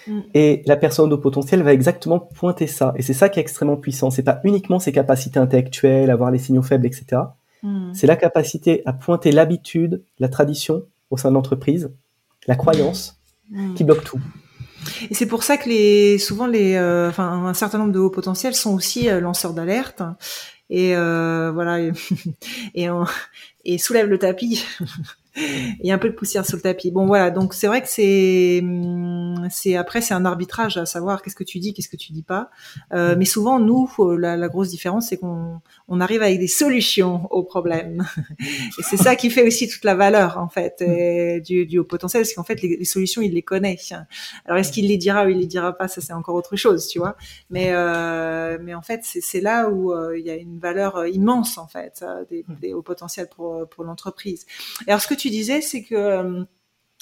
Mm. 0.06 0.20
Et 0.34 0.62
la 0.66 0.76
personne 0.76 1.12
au 1.12 1.18
potentiel 1.18 1.62
va 1.62 1.72
exactement 1.72 2.18
pointer 2.18 2.66
ça. 2.66 2.94
Et 2.96 3.02
c'est 3.02 3.12
ça 3.12 3.28
qui 3.28 3.38
est 3.38 3.42
extrêmement 3.42 3.76
puissant. 3.76 4.10
C'est 4.10 4.22
pas 4.22 4.40
uniquement 4.44 4.78
ses 4.78 4.92
capacités 4.92 5.38
intellectuelles, 5.38 6.10
avoir 6.10 6.30
les 6.30 6.38
signaux 6.38 6.62
faibles, 6.62 6.86
etc. 6.86 7.22
Mhm. 7.62 7.92
C'est 7.94 8.06
la 8.06 8.16
capacité 8.16 8.82
à 8.86 8.92
pointer 8.92 9.32
l'habitude, 9.32 10.02
la 10.18 10.28
tradition 10.28 10.84
au 11.10 11.16
sein 11.16 11.28
de 11.30 11.34
l'entreprise, 11.34 11.90
la 12.46 12.56
croyance 12.56 13.20
Mhm. 13.50 13.74
qui 13.74 13.84
bloque 13.84 14.04
tout. 14.04 14.20
Et 15.10 15.14
c'est 15.14 15.26
pour 15.26 15.42
ça 15.42 15.56
que 15.56 15.68
les, 15.68 16.18
souvent 16.18 16.46
les, 16.46 16.74
euh, 16.74 17.08
enfin, 17.08 17.46
un 17.46 17.54
certain 17.54 17.78
nombre 17.78 17.92
de 17.92 17.98
hauts 17.98 18.10
potentiels 18.10 18.54
sont 18.54 18.74
aussi 18.74 19.08
euh, 19.08 19.20
lanceurs 19.20 19.54
d'alerte 19.54 20.02
et 20.68 20.96
euh, 20.96 21.50
voilà 21.52 21.80
et, 22.74 22.88
et, 23.64 23.78
soulèvent 23.78 24.08
le 24.08 24.18
tapis. 24.18 24.64
Il 25.36 25.86
y 25.86 25.92
a 25.92 25.94
un 25.94 25.98
peu 25.98 26.08
de 26.08 26.14
poussière 26.14 26.44
sur 26.44 26.56
le 26.56 26.62
tapis. 26.62 26.90
Bon 26.90 27.06
voilà, 27.06 27.30
donc 27.30 27.54
c'est 27.54 27.68
vrai 27.68 27.80
que 27.80 27.88
c'est, 27.88 28.58
hum, 28.62 29.46
c'est 29.50 29.76
après 29.76 30.00
c'est 30.00 30.14
un 30.14 30.24
arbitrage 30.24 30.76
à 30.76 30.86
savoir 30.86 31.22
qu'est-ce 31.22 31.36
que 31.36 31.44
tu 31.44 31.60
dis, 31.60 31.72
qu'est-ce 31.72 31.88
que 31.88 31.96
tu 31.96 32.12
dis 32.12 32.24
pas. 32.24 32.50
Euh, 32.92 33.14
mais 33.16 33.24
souvent 33.24 33.60
nous, 33.60 33.88
la, 34.18 34.36
la 34.36 34.48
grosse 34.48 34.70
différence 34.70 35.08
c'est 35.08 35.18
qu'on 35.18 35.60
on 35.88 36.00
arrive 36.00 36.22
avec 36.22 36.40
des 36.40 36.48
solutions 36.48 37.28
aux 37.30 37.44
problèmes. 37.44 38.04
Et 38.40 38.82
c'est 38.82 38.96
ça 38.96 39.14
qui 39.14 39.30
fait 39.30 39.46
aussi 39.46 39.68
toute 39.68 39.84
la 39.84 39.94
valeur 39.94 40.38
en 40.38 40.48
fait 40.48 40.82
et 40.82 41.40
du, 41.40 41.66
du 41.66 41.78
haut 41.78 41.84
potentiel, 41.84 42.22
parce 42.22 42.32
qu'en 42.34 42.44
fait 42.44 42.60
les, 42.62 42.76
les 42.76 42.84
solutions 42.84 43.22
il 43.22 43.32
les 43.34 43.42
connaît. 43.42 43.76
Alors 44.46 44.58
est-ce 44.58 44.72
qu'il 44.72 44.88
les 44.88 44.96
dira 44.96 45.26
ou 45.26 45.28
il 45.28 45.38
les 45.38 45.46
dira 45.46 45.76
pas, 45.76 45.86
ça 45.86 46.00
c'est 46.00 46.12
encore 46.12 46.34
autre 46.34 46.56
chose, 46.56 46.88
tu 46.88 46.98
vois. 46.98 47.16
Mais 47.50 47.68
euh, 47.70 48.58
mais 48.60 48.74
en 48.74 48.82
fait 48.82 49.00
c'est 49.04 49.40
là 49.40 49.68
où 49.68 49.92
euh, 49.92 50.18
il 50.18 50.26
y 50.26 50.30
a 50.30 50.36
une 50.36 50.58
valeur 50.58 51.06
immense 51.06 51.56
en 51.58 51.68
fait 51.68 52.04
des, 52.28 52.44
des 52.60 52.72
hauts 52.72 52.82
potentiels 52.82 53.28
pour 53.28 53.68
pour 53.68 53.84
l'entreprise. 53.84 54.46
Et 54.86 54.90
alors 54.90 55.00
ce 55.00 55.06
que 55.06 55.19
tu 55.20 55.30
disais 55.30 55.60
c'est 55.60 55.82
que 55.84 55.94
euh, 55.94 56.44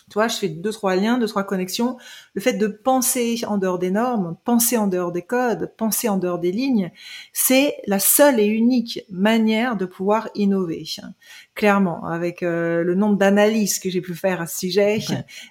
Tu 0.09 0.15
vois, 0.15 0.29
je 0.29 0.37
fais 0.37 0.49
deux, 0.49 0.73
trois 0.73 0.97
liens, 0.97 1.19
deux, 1.19 1.27
trois 1.27 1.45
connexions. 1.45 1.97
Le 2.35 2.41
fait 2.41 2.55
de 2.55 2.67
penser 2.67 3.43
en 3.47 3.59
dehors 3.59 3.79
des 3.79 3.91
normes, 3.91 4.37
penser 4.45 4.77
en 4.77 4.87
dehors 4.87 5.13
des 5.13 5.23
codes, 5.23 5.73
penser 5.77 6.09
en 6.09 6.17
dehors 6.17 6.39
des 6.39 6.53
lignes, 6.53 6.91
c'est 7.33 7.77
la 7.87 7.99
seule 7.99 8.41
et 8.41 8.47
unique 8.47 9.01
manière 9.11 9.77
de 9.77 9.85
pouvoir 9.85 10.29
innover. 10.35 10.85
Clairement, 11.55 12.07
avec 12.07 12.43
euh, 12.43 12.83
le 12.85 12.95
nombre 12.95 13.17
d'analyses 13.17 13.79
que 13.79 13.91
j'ai 13.91 14.01
pu 14.01 14.15
faire 14.15 14.41
à 14.41 14.47
ce 14.47 14.59
sujet, 14.59 15.01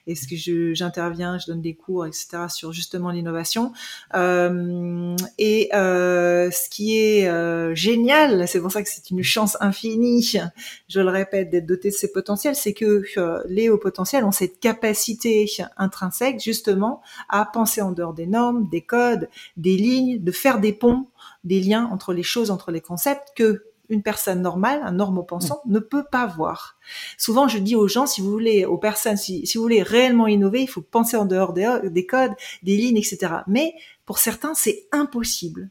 et 0.07 0.15
ce 0.15 0.27
que 0.27 0.73
j'interviens, 0.73 1.37
je, 1.37 1.47
donne 1.47 1.61
des 1.61 1.75
cours, 1.75 2.05
etc., 2.05 2.27
sur 2.49 2.73
justement 2.73 3.11
l'innovation. 3.11 3.73
Euh, 4.15 5.15
et 5.37 5.69
euh, 5.73 6.49
ce 6.51 6.69
qui 6.69 6.97
est 6.97 7.75
génial, 7.75 8.47
c'est 8.47 8.61
pour 8.61 8.71
ça 8.71 8.81
que 8.81 8.89
c'est 8.89 9.09
une 9.11 9.23
chance 9.23 9.57
infinie, 9.59 10.39
je 10.87 10.99
le 10.99 11.09
répète, 11.09 11.49
d'être 11.49 11.65
doté 11.65 11.89
de 11.89 11.93
ces 11.93 12.11
potentiels, 12.11 12.55
c'est 12.55 12.73
que 12.73 13.03
les 13.47 13.69
hauts 13.69 13.77
potentiels 13.77 14.23
ont 14.23 14.31
cette 14.47 14.61
capacité 14.61 15.45
intrinsèque 15.75 16.39
justement 16.39 17.01
à 17.27 17.43
penser 17.43 17.81
en 17.81 17.91
dehors 17.91 18.13
des 18.13 18.27
normes, 18.27 18.69
des 18.69 18.81
codes, 18.81 19.29
des 19.57 19.75
lignes, 19.75 20.23
de 20.23 20.31
faire 20.31 20.61
des 20.61 20.71
ponts, 20.71 21.07
des 21.43 21.59
liens 21.59 21.89
entre 21.91 22.13
les 22.13 22.23
choses, 22.23 22.49
entre 22.49 22.71
les 22.71 22.79
concepts 22.79 23.33
que 23.35 23.65
une 23.89 24.03
personne 24.03 24.41
normale, 24.41 24.81
un 24.83 24.91
normopensant, 24.93 25.61
mm. 25.65 25.73
ne 25.73 25.79
peut 25.79 26.05
pas 26.09 26.27
voir. 26.27 26.77
Souvent, 27.17 27.47
je 27.47 27.57
dis 27.57 27.75
aux 27.75 27.87
gens, 27.87 28.05
si 28.05 28.21
vous 28.21 28.31
voulez, 28.31 28.65
aux 28.65 28.77
personnes, 28.77 29.17
si, 29.17 29.49
vous 29.55 29.61
voulez 29.61 29.81
réellement 29.81 30.27
innover, 30.27 30.61
il 30.61 30.67
faut 30.67 30.81
penser 30.81 31.17
en 31.17 31.25
dehors 31.25 31.53
des, 31.53 32.05
codes, 32.05 32.33
des 32.63 32.77
lignes, 32.77 32.97
etc. 32.97 33.27
Mais 33.47 33.73
pour 34.05 34.17
certains, 34.17 34.53
c'est 34.55 34.87
impossible. 34.91 35.69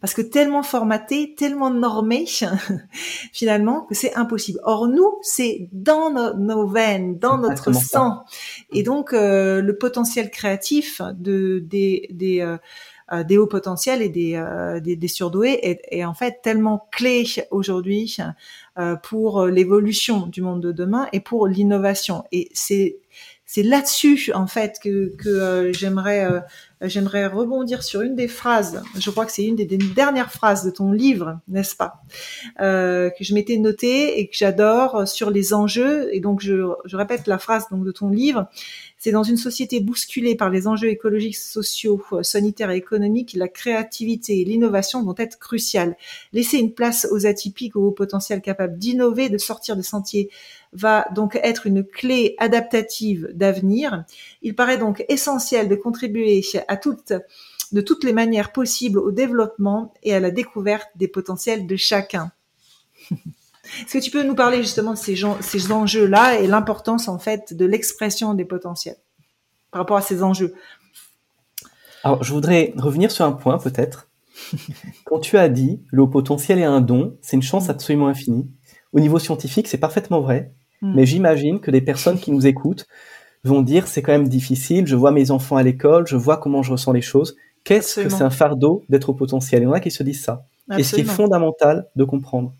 Parce 0.00 0.14
que 0.14 0.22
tellement 0.22 0.62
formaté, 0.62 1.34
tellement 1.34 1.70
normé, 1.70 2.26
finalement, 3.32 3.82
que 3.82 3.94
c'est 3.94 4.14
impossible. 4.14 4.60
Or, 4.64 4.88
nous, 4.88 5.18
c'est 5.22 5.68
dans 5.72 6.10
nos, 6.36 6.66
veines, 6.66 7.18
dans 7.18 7.38
notre 7.38 7.72
sang. 7.72 8.24
Et 8.72 8.82
donc, 8.82 9.12
euh, 9.12 9.60
le 9.60 9.76
potentiel 9.76 10.30
créatif 10.30 11.00
de, 11.16 11.60
des, 11.60 12.08
des 12.10 12.40
euh, 12.40 12.56
euh, 13.10 13.24
des 13.24 13.38
hauts 13.38 13.46
potentiels 13.46 14.02
et 14.02 14.10
des, 14.10 14.34
euh, 14.34 14.80
des, 14.80 14.94
des, 14.94 15.08
surdoués 15.08 15.58
est, 15.62 15.80
est, 15.90 16.04
en 16.04 16.12
fait 16.12 16.42
tellement 16.42 16.86
clé 16.92 17.24
aujourd'hui 17.50 18.18
euh, 18.78 18.96
pour 18.96 19.46
l'évolution 19.46 20.26
du 20.26 20.42
monde 20.42 20.60
de 20.60 20.72
demain 20.72 21.08
et 21.14 21.20
pour 21.20 21.46
l'innovation. 21.46 22.24
Et 22.32 22.50
c'est 22.52 22.98
c'est 23.50 23.62
là-dessus 23.62 24.30
en 24.34 24.46
fait 24.46 24.78
que, 24.82 25.16
que 25.16 25.72
j'aimerais 25.72 26.28
j'aimerais 26.82 27.26
rebondir 27.26 27.82
sur 27.82 28.02
une 28.02 28.14
des 28.14 28.28
phrases. 28.28 28.82
Je 28.96 29.10
crois 29.10 29.26
que 29.26 29.32
c'est 29.32 29.44
une 29.44 29.56
des, 29.56 29.66
dernières 29.66 30.30
phrases 30.30 30.64
de 30.64 30.70
ton 30.70 30.92
livre, 30.92 31.40
n'est-ce 31.48 31.74
pas, 31.74 32.02
euh, 32.60 33.10
que 33.10 33.24
je 33.24 33.34
m'étais 33.34 33.56
notée 33.56 34.20
et 34.20 34.28
que 34.28 34.36
j'adore 34.36 35.08
sur 35.08 35.30
les 35.30 35.54
enjeux. 35.54 36.14
Et 36.14 36.20
donc 36.20 36.40
je, 36.40 36.62
répète 36.94 37.26
la 37.26 37.38
phrase 37.38 37.66
donc 37.70 37.84
de 37.84 37.90
ton 37.90 38.10
livre. 38.10 38.48
C'est 38.96 39.12
dans 39.12 39.22
une 39.22 39.36
société 39.36 39.80
bousculée 39.80 40.34
par 40.34 40.50
les 40.50 40.66
enjeux 40.66 40.88
écologiques, 40.88 41.36
sociaux, 41.36 42.02
sanitaires 42.22 42.70
et 42.70 42.76
économiques, 42.76 43.34
la 43.34 43.48
créativité 43.48 44.40
et 44.40 44.44
l'innovation 44.44 45.04
vont 45.04 45.14
être 45.18 45.38
cruciales. 45.38 45.96
Laisser 46.32 46.58
une 46.58 46.72
place 46.72 47.06
aux 47.12 47.24
atypiques 47.24 47.76
aux 47.76 47.92
potentiels 47.92 48.40
capables 48.40 48.76
d'innover, 48.76 49.28
de 49.28 49.38
sortir 49.38 49.76
des 49.76 49.84
sentiers 49.84 50.30
va 50.72 51.06
donc 51.14 51.38
être 51.42 51.66
une 51.66 51.84
clé 51.84 52.34
adaptative 52.38 53.30
d'avenir. 53.34 54.04
Il 54.42 54.54
paraît 54.54 54.78
donc 54.78 55.04
essentiel 55.08 55.68
de 55.68 55.74
contribuer 55.74 56.42
à 56.68 56.76
toutes, 56.76 57.12
de 57.72 57.80
toutes 57.80 58.04
les 58.04 58.12
manières 58.12 58.52
possibles 58.52 58.98
au 58.98 59.12
développement 59.12 59.94
et 60.02 60.14
à 60.14 60.20
la 60.20 60.30
découverte 60.30 60.88
des 60.96 61.08
potentiels 61.08 61.66
de 61.66 61.76
chacun. 61.76 62.32
Est-ce 63.10 63.98
que 63.98 64.02
tu 64.02 64.10
peux 64.10 64.22
nous 64.22 64.34
parler 64.34 64.58
justement 64.58 64.94
de 64.94 64.98
ces, 64.98 65.16
ces 65.40 65.72
enjeux-là 65.72 66.40
et 66.40 66.46
l'importance 66.46 67.08
en 67.08 67.18
fait 67.18 67.54
de 67.54 67.66
l'expression 67.66 68.34
des 68.34 68.44
potentiels 68.46 68.96
par 69.70 69.80
rapport 69.80 69.98
à 69.98 70.02
ces 70.02 70.22
enjeux? 70.22 70.54
Alors, 72.02 72.22
je 72.22 72.32
voudrais 72.32 72.72
revenir 72.76 73.10
sur 73.10 73.24
un 73.24 73.32
point 73.32 73.58
peut-être. 73.58 74.08
Quand 75.04 75.18
tu 75.18 75.36
as 75.36 75.48
dit 75.48 75.82
le 75.90 76.08
potentiel 76.08 76.58
est 76.58 76.64
un 76.64 76.80
don, 76.80 77.18
c'est 77.20 77.36
une 77.36 77.42
chance 77.42 77.68
mm. 77.68 77.70
absolument 77.70 78.08
infinie. 78.08 78.48
Au 78.92 79.00
niveau 79.00 79.18
scientifique, 79.18 79.68
c'est 79.68 79.78
parfaitement 79.78 80.20
vrai. 80.20 80.52
Mm. 80.82 80.94
Mais 80.94 81.06
j'imagine 81.06 81.60
que 81.60 81.70
des 81.70 81.80
personnes 81.80 82.18
qui 82.18 82.30
nous 82.30 82.46
écoutent 82.46 82.86
vont 83.44 83.62
dire 83.62 83.86
c'est 83.86 84.02
quand 84.02 84.12
même 84.12 84.28
difficile. 84.28 84.86
Je 84.86 84.96
vois 84.96 85.10
mes 85.10 85.30
enfants 85.30 85.56
à 85.56 85.62
l'école, 85.62 86.06
je 86.06 86.16
vois 86.16 86.36
comment 86.36 86.62
je 86.62 86.72
ressens 86.72 86.92
les 86.92 87.02
choses. 87.02 87.36
Qu'est-ce 87.64 88.00
que 88.00 88.08
c'est 88.08 88.22
un 88.22 88.30
fardeau 88.30 88.84
d'être 88.88 89.10
au 89.10 89.14
potentiel? 89.14 89.62
Il 89.62 89.64
y 89.64 89.68
en 89.68 89.72
a 89.72 89.80
qui 89.80 89.90
se 89.90 90.02
disent 90.02 90.22
ça. 90.22 90.46
Et 90.76 90.82
ce 90.82 90.94
qui 90.94 91.02
est 91.02 91.04
fondamental 91.04 91.86
de 91.96 92.04
comprendre, 92.04 92.54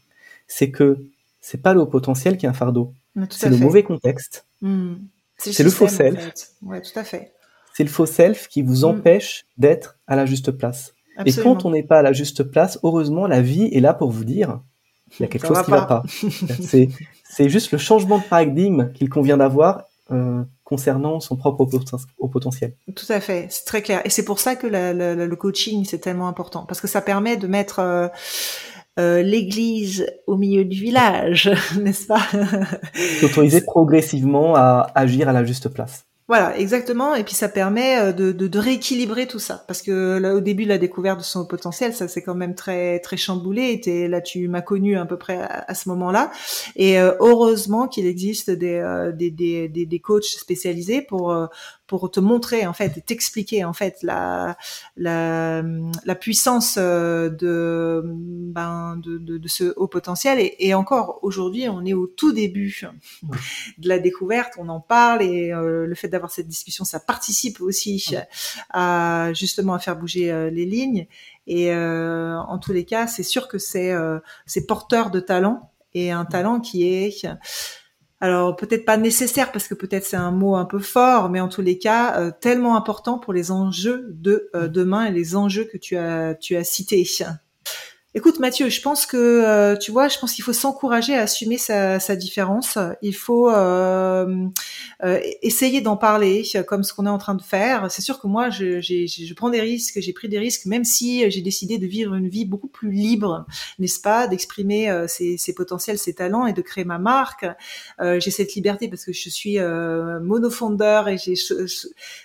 c'est 0.47 0.71
que 0.71 0.99
c'est 1.41 1.63
pas 1.63 1.75
le 1.75 1.81
haut 1.81 1.87
potentiel 1.87 2.37
qui 2.37 2.47
est 2.47 2.49
un 2.49 2.55
fardeau. 2.55 2.93
C'est 3.31 3.51
le 3.51 3.57
mauvais 3.57 3.83
contexte. 3.83 4.47
Hmm. 4.61 4.95
C'est 5.39 5.63
le, 5.63 5.71
faux 5.71 5.89
self. 5.89 6.33
tout 6.61 6.99
à 6.99 7.05
fait. 7.05 7.33
C'est 7.73 7.85
le 7.85 7.89
faux 7.89 8.07
self 8.07 8.49
qui 8.49 8.63
vous 8.63 8.81
hmm. 8.81 8.91
empêche 8.91 9.47
d'être 9.57 9.99
à 10.07 10.17
la 10.17 10.27
juste 10.27 10.51
place. 10.51 10.95
Et 11.27 11.33
quand 11.33 11.65
on 11.65 11.71
n'est 11.71 11.83
pas 11.83 11.99
à 11.99 12.03
la 12.03 12.13
juste 12.13 12.45
place, 12.45 12.79
heureusement, 12.83 13.27
la 13.27 13.41
vie 13.41 13.69
est 13.73 13.81
là 13.81 13.95
pour 13.95 14.11
vous 14.11 14.25
dire 14.25 14.61
il 15.19 15.23
y 15.23 15.25
a 15.25 15.29
quelque 15.29 15.47
chose 15.47 15.63
qui 15.63 15.71
ne 15.71 15.77
va 15.77 15.87
pas. 15.87 16.03
c'est 17.25 17.49
juste 17.49 17.73
le 17.73 17.79
changement 17.79 18.19
de 18.19 18.25
paradigme 18.25 18.93
qu'il 18.93 19.09
convient 19.09 19.37
d'avoir 19.37 19.85
euh, 20.11 20.43
concernant 20.65 21.21
son 21.21 21.37
propre 21.37 21.67
au 22.19 22.29
potentiel. 22.29 22.75
Tout 22.95 23.11
à 23.11 23.21
fait, 23.21 23.47
c'est 23.51 23.65
très 23.65 23.83
clair. 23.83 24.03
Et 24.05 24.11
c'est 24.11 24.25
pour 24.25 24.39
ça 24.39 24.57
que 24.57 24.67
le 24.67 25.35
coaching, 25.37 25.85
c'est 25.85 25.99
tellement 25.99 26.29
important, 26.29 26.65
parce 26.67 26.81
que 26.81 26.87
ça 26.87 27.01
permet 27.01 27.37
de 27.37 27.47
mettre 27.47 27.79
euh, 27.79 28.09
euh, 28.99 29.23
l'église 29.23 30.07
au 30.27 30.37
milieu 30.37 30.65
du 30.65 30.81
village, 30.81 31.51
n'est-ce 31.81 32.07
pas? 32.07 32.23
S'autoriser 33.21 33.61
progressivement 33.61 34.57
à 34.57 34.91
agir 34.95 35.29
à 35.29 35.33
la 35.33 35.45
juste 35.45 35.69
place. 35.69 36.08
Voilà, 36.29 36.59
exactement. 36.59 37.15
Et 37.15 37.25
puis 37.25 37.35
ça 37.35 37.49
permet 37.49 37.99
euh, 37.99 38.13
de, 38.13 38.33
de, 38.33 38.49
de 38.49 38.59
rééquilibrer 38.59 39.27
tout 39.27 39.39
ça, 39.39 39.65
parce 39.67 39.81
que 39.81 40.19
là, 40.19 40.35
au 40.35 40.41
début 40.41 40.67
la 40.67 40.77
découverte 40.77 41.21
de 41.21 41.25
son 41.25 41.47
potentiel, 41.47 41.95
ça 41.95 42.07
c'est 42.07 42.21
quand 42.21 42.35
même 42.35 42.55
très 42.55 42.99
très 43.01 43.17
chamboulé. 43.17 43.81
Et 43.87 44.09
là, 44.09 44.21
tu 44.21 44.47
m'as 44.47 44.61
connu 44.61 44.99
à 44.99 45.07
peu 45.07 45.17
près 45.17 45.39
à, 45.41 45.75
ce 45.75 45.89
moment-là. 45.89 46.31
Et 46.77 47.01
euh, 47.01 47.15
heureusement 47.21 47.89
qu'il 47.89 48.07
existe 48.07 48.51
des, 48.51 48.75
euh, 48.75 49.11
des, 49.11 49.31
des, 49.31 49.69
des, 49.69 50.01
coachs 50.01 50.25
spécialisés 50.25 51.01
pour 51.01 51.35
pour 51.89 52.09
te 52.11 52.21
montrer 52.21 52.67
en 52.67 52.73
fait 52.73 52.97
et 52.99 53.01
t'expliquer 53.01 53.65
en 53.65 53.73
fait 53.73 53.97
la 54.03 54.57
la, 54.97 55.63
la 56.05 56.15
puissance 56.15 56.79
de 56.79 58.03
ben 58.05 58.97
de, 59.03 59.19
de, 59.19 59.39
de 59.39 59.49
ce 59.49 59.73
haut 59.77 59.89
potentiel. 59.89 60.39
Et, 60.39 60.55
et 60.61 60.75
encore 60.75 61.19
aujourd'hui, 61.23 61.69
on 61.69 61.85
est 61.85 61.95
au 61.95 62.07
tout 62.07 62.33
début 62.33 62.81
de 63.79 63.89
la 63.89 63.99
découverte. 63.99 64.53
On 64.59 64.69
en 64.69 64.81
parle 64.81 65.23
et 65.23 65.51
le 65.53 65.95
fait 65.97 66.09
d'avoir 66.09 66.31
cette 66.31 66.47
discussion, 66.47 66.85
ça 66.85 67.01
participe 67.01 67.61
aussi 67.61 68.15
à 68.71 69.33
justement 69.33 69.75
à 69.75 69.79
faire 69.79 69.99
bouger 69.99 70.31
euh, 70.31 70.51
les 70.51 70.67
lignes. 70.67 71.07
Et 71.47 71.73
euh, 71.73 72.37
en 72.37 72.59
tous 72.59 72.73
les 72.73 72.85
cas, 72.85 73.07
c'est 73.07 73.23
sûr 73.23 73.49
que 73.49 73.59
c'est 73.59 73.91
euh, 73.93 74.19
c'est 74.47 74.67
porteur 74.67 75.11
de 75.11 75.21
talent 75.21 75.71
et 75.95 76.11
un 76.11 76.27
talent 76.27 76.61
qui 76.61 76.85
est 76.85 77.27
alors 78.21 78.57
peut-être 78.57 78.85
pas 78.85 78.97
nécessaire 78.97 79.53
parce 79.53 79.69
que 79.69 79.75
peut-être 79.75 80.05
c'est 80.05 80.17
un 80.17 80.33
mot 80.33 80.57
un 80.57 80.65
peu 80.65 80.81
fort, 80.81 81.29
mais 81.31 81.41
en 81.41 81.49
tous 81.49 81.63
les 81.63 81.79
cas 81.79 82.31
tellement 82.33 82.77
important 82.77 83.19
pour 83.19 83.33
les 83.33 83.51
enjeux 83.51 84.07
de 84.11 84.51
demain 84.55 85.07
et 85.07 85.13
les 85.13 85.37
enjeux 85.37 85.65
que 85.65 85.79
tu 85.79 85.97
as 85.97 86.35
tu 86.35 86.57
as 86.57 86.65
cités. 86.65 87.07
Écoute 88.15 88.41
Mathieu, 88.41 88.71
je 88.71 88.81
pense 88.81 89.05
que 89.05 89.19
euh, 89.19 89.77
tu 89.77 89.91
vois, 89.93 90.09
je 90.09 90.19
pense 90.19 90.33
qu'il 90.33 90.43
faut 90.43 90.55
s'encourager 90.55 91.15
à 91.15 91.21
assumer 91.21 91.59
sa, 91.59 92.01
sa, 92.01 92.17
différence. 92.17 92.79
Il 93.03 93.15
faut 93.15 93.51
euh, 93.51 94.47
euh, 95.05 95.21
essayer 95.43 95.83
d'en 95.83 95.99
parler, 95.99 96.43
comme 96.67 96.85
ce 96.85 96.95
qu'on 96.95 97.05
est 97.05 97.11
en 97.11 97.19
train 97.19 97.35
de 97.35 97.43
faire. 97.43 97.91
C'est 97.91 98.01
sûr 98.01 98.19
que 98.19 98.27
moi, 98.27 98.49
je, 98.49 98.81
je, 98.81 99.35
prends 99.35 99.51
des 99.51 99.61
risques, 99.61 100.01
j'ai 100.01 100.15
pris 100.15 100.31
des 100.31 100.39
risques, 100.39 100.65
même 100.65 100.85
si 100.85 101.31
j'ai 101.31 101.43
décidé 101.43 101.77
de 101.77 101.87
vivre 101.87 102.15
une 102.15 102.31
vie 102.31 102.47
beaucoup 102.47 102.67
plus 102.67 102.91
libre, 102.91 103.45
n'est-ce 103.79 104.01
pas, 104.01 104.27
d'exprimer 104.27 104.91
euh, 104.91 105.07
ses, 105.07 105.37
ses, 105.37 105.53
potentiels, 105.53 105.99
ses 105.99 106.15
talents 106.15 106.47
et 106.47 106.55
de 106.55 106.63
créer 106.63 106.85
ma 106.85 106.99
marque. 106.99 107.45
Euh, 108.01 108.19
j'ai 108.21 108.31
cette 108.31 108.55
liberté 108.55 108.89
parce 108.89 109.05
que 109.05 109.13
je 109.13 109.29
suis 109.29 109.59
monofondeur 109.59 111.09
et 111.09 111.19
j'ai 111.19 111.35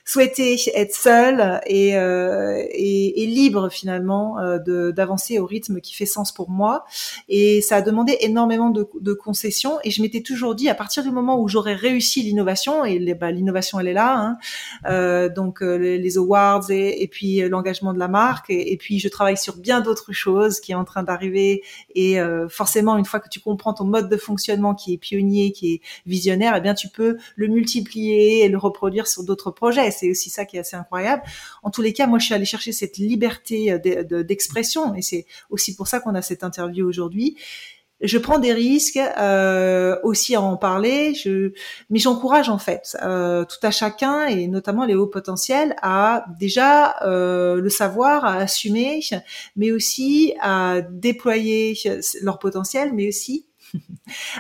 souhaité 0.06 0.58
être 0.76 0.96
seule 0.96 1.60
et, 1.68 1.90
et, 1.90 3.24
et 3.24 3.28
libre 3.28 3.70
finalement 3.70 4.38
d'avancer 4.66 5.40
au 5.40 5.46
rythme 5.46 5.82
qui 5.84 5.94
fait 5.94 6.08
sens 6.08 6.32
pour 6.32 6.50
moi. 6.50 6.86
Et 7.30 7.62
ça 7.62 7.78
a 7.78 7.82
demandé 7.82 8.18
énormément 8.22 8.70
de, 8.70 9.14
concessions. 9.14 9.78
Et 9.84 9.92
je 9.92 10.02
m'étais 10.02 10.22
toujours 10.22 10.56
dit, 10.56 10.70
à 10.70 10.76
partir 10.76 11.04
du 11.04 11.12
moment 11.12 11.40
où 11.40 11.48
j'aurais 11.48 11.76
réussi 11.76 12.24
l'innovation, 12.24 12.84
et 12.84 13.14
bah, 13.14 13.32
l'innovation 13.32 13.80
elle 13.80 13.88
est 13.88 13.94
là, 13.94 14.18
hein, 14.18 14.38
euh, 14.90 15.30
donc 15.30 15.62
euh, 15.62 15.78
les, 15.78 16.18
awards 16.18 16.70
et, 16.72 17.08
puis 17.12 17.42
euh, 17.42 17.50
l'engagement 17.50 17.94
de 17.94 18.00
la 18.00 18.08
marque, 18.08 18.50
et, 18.50 18.76
puis 18.78 19.00
je 19.00 19.08
travaille 19.08 19.38
sur 19.38 19.58
bien 19.58 19.82
d'autres 19.82 20.14
choses 20.14 20.60
qui 20.60 20.72
est 20.72 20.76
en 20.76 20.84
train 20.84 21.04
d'arriver. 21.04 21.64
Et 21.96 22.18
forcément, 22.50 22.98
une 22.98 23.06
fois 23.06 23.20
que 23.20 23.30
tu 23.30 23.40
comprends 23.40 23.74
ton 23.74 23.86
mode 23.86 24.10
de 24.10 24.18
fonctionnement 24.18 24.74
qui 24.74 24.94
est 24.94 24.98
pionnier, 24.98 25.52
qui 25.52 25.76
est 25.76 25.82
visionnaire, 26.06 26.54
eh 26.58 26.62
bien 26.62 26.74
tu 26.74 26.88
peux 26.88 27.18
le 27.36 27.48
multiplier 27.48 28.44
et 28.44 28.50
le 28.50 28.58
reproduire 28.58 29.08
sur 29.08 29.24
d'autres 29.24 29.52
projets. 29.52 29.92
C'est 29.92 30.10
aussi 30.10 30.30
ça 30.30 30.46
qui 30.46 30.58
est 30.58 30.62
assez 30.62 30.76
incroyable. 30.76 31.24
En 31.62 31.70
tous 31.70 31.82
les 31.82 31.94
cas, 31.94 32.08
moi 32.08 32.20
je 32.20 32.26
suis 32.26 32.34
allée 32.34 32.46
chercher 32.46 32.72
cette 32.72 32.98
liberté 32.98 33.78
d'expression, 33.80 34.96
et 34.96 35.02
c'est 35.02 35.26
aussi 35.50 35.63
pour 35.72 35.88
ça 35.88 36.00
qu'on 36.00 36.16
a 36.16 36.22
cette 36.22 36.44
interview 36.44 36.88
aujourd'hui. 36.88 37.38
je 38.02 38.18
prends 38.18 38.40
des 38.40 38.54
risques 38.54 38.98
euh, 38.98 39.98
aussi 40.04 40.36
à 40.36 40.42
en 40.42 40.58
parler, 40.58 41.14
mais 41.90 42.00
j'encourage 42.00 42.50
en 42.50 42.58
fait 42.58 42.98
euh, 43.02 43.46
tout 43.46 43.66
à 43.66 43.72
chacun 43.72 44.26
et 44.26 44.48
notamment 44.48 44.86
les 44.86 44.96
hauts 44.96 45.08
potentiels 45.08 45.76
à 45.82 46.26
déjà 46.38 46.98
euh, 47.04 47.62
le 47.62 47.70
savoir, 47.70 48.26
à 48.26 48.36
assumer, 48.36 49.00
mais 49.56 49.72
aussi 49.72 50.34
à 50.42 50.82
déployer 50.82 51.78
leur 52.22 52.40
potentiel, 52.40 52.94
mais 52.94 53.08
aussi 53.08 53.48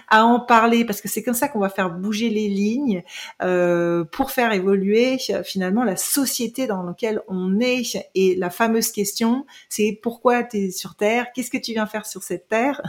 à 0.09 0.25
en 0.25 0.39
parler 0.39 0.85
parce 0.85 1.01
que 1.01 1.07
c'est 1.07 1.23
comme 1.23 1.33
ça 1.33 1.47
qu'on 1.47 1.59
va 1.59 1.69
faire 1.69 1.89
bouger 1.89 2.29
les 2.29 2.47
lignes 2.47 3.03
euh, 3.41 4.03
pour 4.03 4.31
faire 4.31 4.51
évoluer 4.51 5.17
finalement 5.43 5.83
la 5.83 5.95
société 5.95 6.67
dans 6.67 6.83
laquelle 6.83 7.21
on 7.27 7.59
est. 7.59 7.97
Et 8.15 8.35
la 8.35 8.49
fameuse 8.49 8.91
question 8.91 9.45
c'est 9.69 9.99
pourquoi 10.01 10.43
tu 10.43 10.57
es 10.57 10.71
sur 10.71 10.95
terre? 10.95 11.27
Qu'est-ce 11.33 11.51
que 11.51 11.57
tu 11.57 11.71
viens 11.73 11.85
faire 11.85 12.05
sur 12.05 12.23
cette 12.23 12.47
terre? 12.47 12.81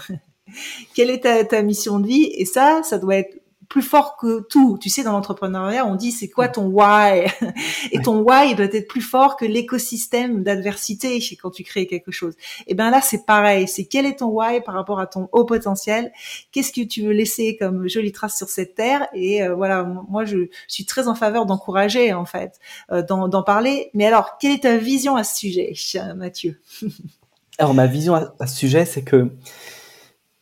Quelle 0.95 1.11
est 1.11 1.21
ta, 1.21 1.45
ta 1.45 1.63
mission 1.63 2.01
de 2.01 2.07
vie? 2.07 2.31
Et 2.35 2.45
ça 2.45 2.83
ça 2.83 2.99
doit 2.99 3.17
être 3.17 3.44
plus 3.75 3.83
fort 3.83 4.17
que 4.17 4.47
tout. 4.49 4.79
Tu 4.81 4.89
sais, 4.89 5.03
dans 5.03 5.11
l'entrepreneuriat, 5.11 5.85
on 5.85 5.97
dit 5.97 6.13
c'est 6.13 6.29
quoi 6.29 6.47
ton 6.47 6.67
why? 6.67 7.27
Et 7.91 8.01
ton 8.01 8.21
why 8.21 8.55
doit 8.55 8.67
être 8.67 8.87
plus 8.87 9.01
fort 9.01 9.37
que 9.37 9.45
l'écosystème 9.45 10.45
d'adversité 10.45 11.19
quand 11.43 11.51
tu 11.51 11.65
crées 11.65 11.89
quelque 11.89 12.13
chose. 12.13 12.35
Et 12.69 12.75
ben 12.75 12.91
là, 12.91 13.01
c'est 13.01 13.27
pareil. 13.27 13.67
C'est 13.67 13.87
quel 13.87 14.07
est 14.07 14.21
ton 14.21 14.29
why 14.29 14.61
par 14.61 14.77
rapport 14.77 15.01
à 15.01 15.09
ton 15.09 15.29
haut 15.33 15.45
potentiel? 15.45 16.13
Qu'est-ce 16.53 16.71
que 16.71 16.83
tu 16.83 17.03
veux 17.03 17.11
laisser 17.11 17.57
comme 17.57 17.89
jolie 17.89 18.13
trace 18.13 18.37
sur 18.37 18.49
cette 18.49 18.77
terre? 18.77 19.09
Et 19.13 19.43
euh, 19.43 19.57
voilà, 19.57 19.83
moi, 19.83 20.25
je, 20.25 20.47
suis 20.69 20.85
très 20.85 21.09
en 21.09 21.17
faveur 21.17 21.45
d'encourager 21.45 22.13
en 22.13 22.27
fait, 22.27 22.61
euh, 22.93 23.03
d'en 23.03 23.43
parler. 23.43 23.91
Mais 23.93 24.07
alors, 24.07 24.39
quelle 24.39 24.53
est 24.53 24.63
ta 24.63 24.77
vision 24.77 25.17
à 25.17 25.25
ce 25.25 25.37
sujet, 25.37 25.75
Mathieu? 26.15 26.61
Alors, 27.59 27.75
ma 27.75 27.87
vision 27.87 28.15
à 28.15 28.47
ce 28.47 28.57
sujet, 28.57 28.85
c'est 28.85 29.03
que 29.03 29.31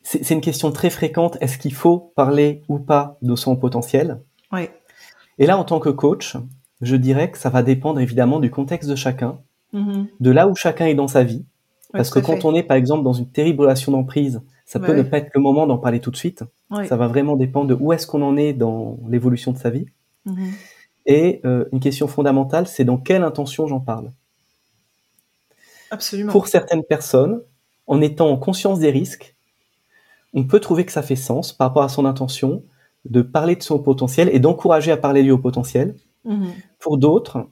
c'est 0.02 0.30
une 0.30 0.40
question 0.40 0.72
très 0.72 0.90
fréquente. 0.90 1.38
Est-ce 1.40 1.58
qu'il 1.58 1.74
faut 1.74 2.12
parler 2.16 2.62
ou 2.68 2.78
pas 2.78 3.18
de 3.22 3.36
son 3.36 3.56
potentiel? 3.56 4.20
Oui. 4.52 4.68
Et 5.38 5.46
là, 5.46 5.56
en 5.58 5.64
tant 5.64 5.80
que 5.80 5.88
coach, 5.88 6.36
je 6.80 6.96
dirais 6.96 7.30
que 7.30 7.38
ça 7.38 7.50
va 7.50 7.62
dépendre 7.62 8.00
évidemment 8.00 8.40
du 8.40 8.50
contexte 8.50 8.88
de 8.88 8.96
chacun, 8.96 9.38
mm-hmm. 9.72 10.06
de 10.20 10.30
là 10.30 10.48
où 10.48 10.54
chacun 10.54 10.86
est 10.86 10.94
dans 10.94 11.08
sa 11.08 11.22
vie. 11.22 11.44
Parce 11.92 12.10
que 12.10 12.18
quand 12.18 12.44
on 12.44 12.54
est, 12.54 12.62
par 12.62 12.76
exemple, 12.76 13.04
dans 13.04 13.12
une 13.12 13.28
terrible 13.28 13.62
relation 13.62 13.92
d'emprise, 13.92 14.40
ça 14.64 14.80
peut 14.80 14.94
ne 14.94 15.02
pas 15.02 15.18
être 15.18 15.30
le 15.34 15.40
moment 15.40 15.66
d'en 15.66 15.76
parler 15.76 16.00
tout 16.00 16.10
de 16.10 16.16
suite. 16.16 16.42
Ça 16.88 16.96
va 16.96 17.06
vraiment 17.06 17.36
dépendre 17.36 17.66
de 17.66 17.74
où 17.78 17.92
est-ce 17.92 18.06
qu'on 18.06 18.22
en 18.22 18.36
est 18.36 18.54
dans 18.54 18.98
l'évolution 19.08 19.52
de 19.52 19.58
sa 19.58 19.70
vie. 19.70 19.86
Mm-hmm. 20.26 20.50
Et 21.06 21.40
euh, 21.44 21.66
une 21.72 21.80
question 21.80 22.06
fondamentale, 22.08 22.66
c'est 22.66 22.84
dans 22.84 22.96
quelle 22.96 23.24
intention 23.24 23.66
j'en 23.66 23.80
parle? 23.80 24.10
Absolument. 25.90 26.32
Pour 26.32 26.48
certaines 26.48 26.84
personnes, 26.84 27.42
en 27.86 28.00
étant 28.00 28.30
en 28.30 28.38
conscience 28.38 28.78
des 28.78 28.90
risques, 28.90 29.32
on 30.35 30.45
peut 30.45 30.61
trouver 30.61 30.85
que 30.85 30.92
ça 30.92 31.03
fait 31.03 31.16
sens 31.16 31.53
par 31.53 31.68
rapport 31.68 31.83
à 31.83 31.88
son 31.88 32.05
intention 32.05 32.62
de 33.05 33.23
parler 33.23 33.57
de 33.57 33.62
son 33.62 33.79
potentiel 33.79 34.31
et 34.33 34.38
d'encourager 34.38 34.92
à 34.92 34.97
parler 34.97 35.23
du 35.23 35.31
haut 35.31 35.38
potentiel. 35.38 35.95
Mhm. 36.25 36.49
Pour 36.79 36.99
d'autres, 36.99 37.47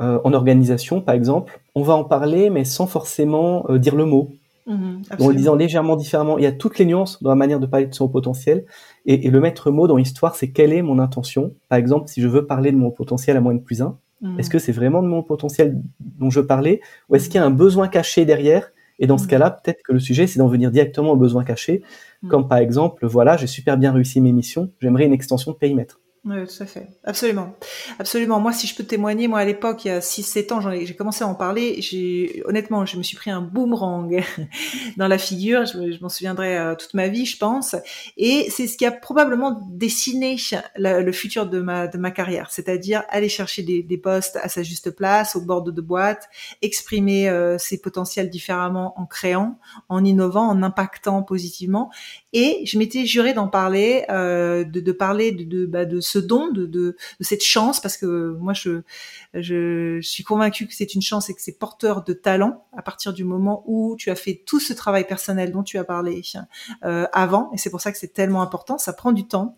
euh, 0.00 0.20
en 0.24 0.32
organisation 0.32 1.00
par 1.00 1.14
exemple, 1.14 1.60
on 1.74 1.82
va 1.82 1.94
en 1.94 2.04
parler 2.04 2.50
mais 2.50 2.64
sans 2.64 2.86
forcément 2.86 3.64
euh, 3.70 3.78
dire 3.78 3.96
le 3.96 4.04
mot. 4.04 4.32
Mhm, 4.66 5.02
en 5.20 5.28
le 5.28 5.34
disant 5.34 5.56
légèrement 5.56 5.94
différemment. 5.94 6.38
Il 6.38 6.44
y 6.44 6.46
a 6.46 6.52
toutes 6.52 6.78
les 6.78 6.86
nuances 6.86 7.22
dans 7.22 7.28
la 7.28 7.36
manière 7.36 7.60
de 7.60 7.66
parler 7.66 7.84
de 7.86 7.94
son 7.94 8.08
potentiel. 8.08 8.64
Et, 9.04 9.28
le 9.28 9.38
maître 9.38 9.70
mot 9.70 9.86
dans 9.86 9.96
l'histoire, 9.96 10.36
c'est 10.36 10.52
quelle 10.52 10.72
est 10.72 10.80
mon 10.80 10.98
intention? 10.98 11.52
Par 11.68 11.78
exemple, 11.78 12.08
si 12.08 12.22
je 12.22 12.28
veux 12.28 12.46
parler 12.46 12.72
de 12.72 12.78
mon 12.78 12.90
potentiel 12.90 13.36
à 13.36 13.42
moins 13.42 13.52
de 13.52 13.60
plus 13.60 13.82
1, 13.82 13.98
mhm. 14.22 14.40
est-ce 14.40 14.48
que 14.48 14.58
c'est 14.58 14.72
vraiment 14.72 15.02
de 15.02 15.06
mon 15.06 15.22
potentiel 15.22 15.82
dont 16.00 16.30
je 16.30 16.40
parlais 16.40 16.80
Ou 17.10 17.16
est-ce 17.16 17.28
qu'il 17.28 17.38
y 17.38 17.44
a 17.44 17.44
un 17.44 17.50
besoin 17.50 17.88
caché 17.88 18.24
derrière 18.24 18.70
et 18.98 19.06
dans 19.06 19.18
ce 19.18 19.24
mm. 19.24 19.28
cas-là, 19.28 19.50
peut-être 19.50 19.82
que 19.82 19.92
le 19.92 20.00
sujet, 20.00 20.26
c'est 20.26 20.38
d'en 20.38 20.48
venir 20.48 20.70
directement 20.70 21.12
aux 21.12 21.16
besoins 21.16 21.44
cachés, 21.44 21.82
mm. 22.22 22.28
comme 22.28 22.48
par 22.48 22.58
exemple, 22.58 23.06
voilà, 23.06 23.36
j'ai 23.36 23.46
super 23.46 23.76
bien 23.76 23.92
réussi 23.92 24.20
mes 24.20 24.32
missions, 24.32 24.70
j'aimerais 24.80 25.06
une 25.06 25.12
extension 25.12 25.52
de 25.52 25.56
périmètre. 25.56 26.00
Oui, 26.26 26.36
tout 26.46 26.62
à 26.62 26.66
fait. 26.66 26.88
Absolument. 27.04 27.54
Absolument. 27.98 28.40
Moi, 28.40 28.54
si 28.54 28.66
je 28.66 28.74
peux 28.74 28.84
témoigner, 28.84 29.28
moi, 29.28 29.40
à 29.40 29.44
l'époque, 29.44 29.84
il 29.84 29.88
y 29.88 29.90
a 29.90 30.00
6-7 30.00 30.52
ans, 30.54 30.60
j'ai 30.72 30.96
commencé 30.96 31.22
à 31.22 31.26
en 31.26 31.34
parler. 31.34 31.78
Honnêtement, 32.46 32.86
je 32.86 32.96
me 32.96 33.02
suis 33.02 33.16
pris 33.16 33.30
un 33.30 33.42
boomerang 33.42 34.24
dans 34.96 35.06
la 35.06 35.18
figure. 35.18 35.66
Je, 35.66 36.00
m'en 36.00 36.08
souviendrai 36.08 36.56
euh, 36.56 36.74
toute 36.76 36.94
ma 36.94 37.08
vie, 37.08 37.26
je 37.26 37.36
pense. 37.36 37.76
Et 38.16 38.48
c'est 38.48 38.66
ce 38.66 38.78
qui 38.78 38.86
a 38.86 38.90
probablement 38.90 39.68
dessiné 39.68 40.36
le 40.78 41.12
futur 41.12 41.46
de 41.46 41.60
ma, 41.60 41.88
de 41.88 41.98
ma 41.98 42.10
carrière. 42.10 42.50
C'est-à-dire 42.50 43.02
aller 43.10 43.28
chercher 43.28 43.62
des, 43.62 43.82
des, 43.82 43.98
postes 43.98 44.36
à 44.42 44.48
sa 44.48 44.62
juste 44.62 44.92
place, 44.92 45.36
au 45.36 45.42
bord 45.42 45.62
de, 45.62 45.70
de 45.70 45.80
boîte, 45.82 46.30
exprimer 46.62 47.28
euh, 47.28 47.58
ses 47.58 47.82
potentiels 47.82 48.30
différemment 48.30 48.98
en 48.98 49.04
créant, 49.04 49.58
en 49.90 50.02
innovant, 50.02 50.48
en 50.48 50.62
impactant 50.62 51.22
positivement. 51.22 51.90
Et 52.32 52.62
je 52.64 52.78
m'étais 52.78 53.04
juré 53.04 53.34
d'en 53.34 53.48
parler, 53.48 54.04
euh, 54.08 54.64
de, 54.64 54.80
de, 54.80 54.92
parler 54.92 55.32
de, 55.32 55.44
de, 55.44 55.66
bah, 55.66 55.84
de 55.84 56.00
ce 56.00 56.13
don, 56.18 56.50
de, 56.52 56.96
cette 57.20 57.42
chance, 57.42 57.80
parce 57.80 57.96
que 57.96 58.36
moi 58.38 58.52
je, 58.52 60.00
suis 60.00 60.24
convaincue 60.24 60.66
que 60.66 60.74
c'est 60.74 60.94
une 60.94 61.02
chance 61.02 61.30
et 61.30 61.34
que 61.34 61.40
c'est 61.40 61.58
porteur 61.58 62.04
de 62.04 62.12
talent 62.12 62.66
à 62.76 62.82
partir 62.82 63.12
du 63.12 63.24
moment 63.24 63.62
où 63.66 63.96
tu 63.98 64.10
as 64.10 64.16
fait 64.16 64.42
tout 64.46 64.60
ce 64.60 64.72
travail 64.72 65.06
personnel 65.06 65.52
dont 65.52 65.62
tu 65.62 65.78
as 65.78 65.84
parlé 65.84 66.22
euh, 66.84 67.06
avant, 67.12 67.50
et 67.52 67.58
c'est 67.58 67.70
pour 67.70 67.80
ça 67.80 67.92
que 67.92 67.98
c'est 67.98 68.12
tellement 68.12 68.42
important. 68.42 68.78
Ça 68.78 68.92
prend 68.92 69.12
du 69.12 69.26
temps, 69.26 69.56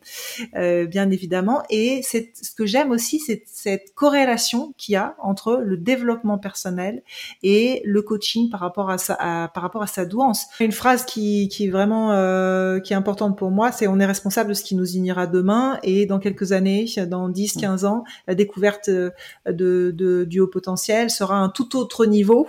euh, 0.57 0.87
bien 0.87 1.11
évidemment, 1.11 1.62
et 1.71 2.01
c'est 2.03 2.33
ce 2.40 2.53
que 2.53 2.66
j'aime 2.66 2.90
aussi, 2.90 3.21
c'est 3.21 3.42
cette 3.47 3.95
corrélation 3.95 4.75
qu'il 4.77 4.95
y 4.95 4.97
a 4.97 5.16
entre 5.19 5.61
le 5.62 5.77
développement 5.77 6.38
personnel 6.38 7.03
et 7.42 7.83
le 7.85 8.03
coaching 8.03 8.51
par 8.51 8.61
rapport 8.61 8.90
à 8.90 8.99
sa, 8.99 9.16
par 9.53 9.62
rapport 9.62 9.83
à 9.83 9.87
sa 9.87 10.05
douance. 10.05 10.47
Une 10.61 10.73
phrase 10.73 11.05
qui, 11.05 11.49
qui 11.49 11.66
est 11.66 11.71
vraiment 11.71 12.12
euh, 12.12 12.81
qui 12.81 12.92
est 12.92 12.97
importante 12.97 13.37
pour 13.37 13.51
moi, 13.51 13.73
c'est 13.73 13.87
on 13.87 13.99
est 14.01 14.07
responsable 14.07 14.51
de 14.51 14.55
ce 14.55 14.62
qui 14.62 14.75
nous 14.75 14.97
unira 14.97 15.27
demain, 15.27 15.79
et 15.83 16.07
dans 16.07 16.19
quelques 16.19 16.45
années, 16.52 16.87
dans 17.09 17.28
10, 17.28 17.54
15 17.54 17.85
ans, 17.85 18.04
la 18.26 18.35
découverte 18.35 18.88
euh, 18.88 19.11
de, 19.46 19.92
de, 19.94 20.24
du 20.24 20.40
haut 20.40 20.46
potentiel 20.46 21.11
sera 21.11 21.37
un 21.37 21.48
tout 21.48 21.76
autre 21.76 22.06
niveau. 22.06 22.46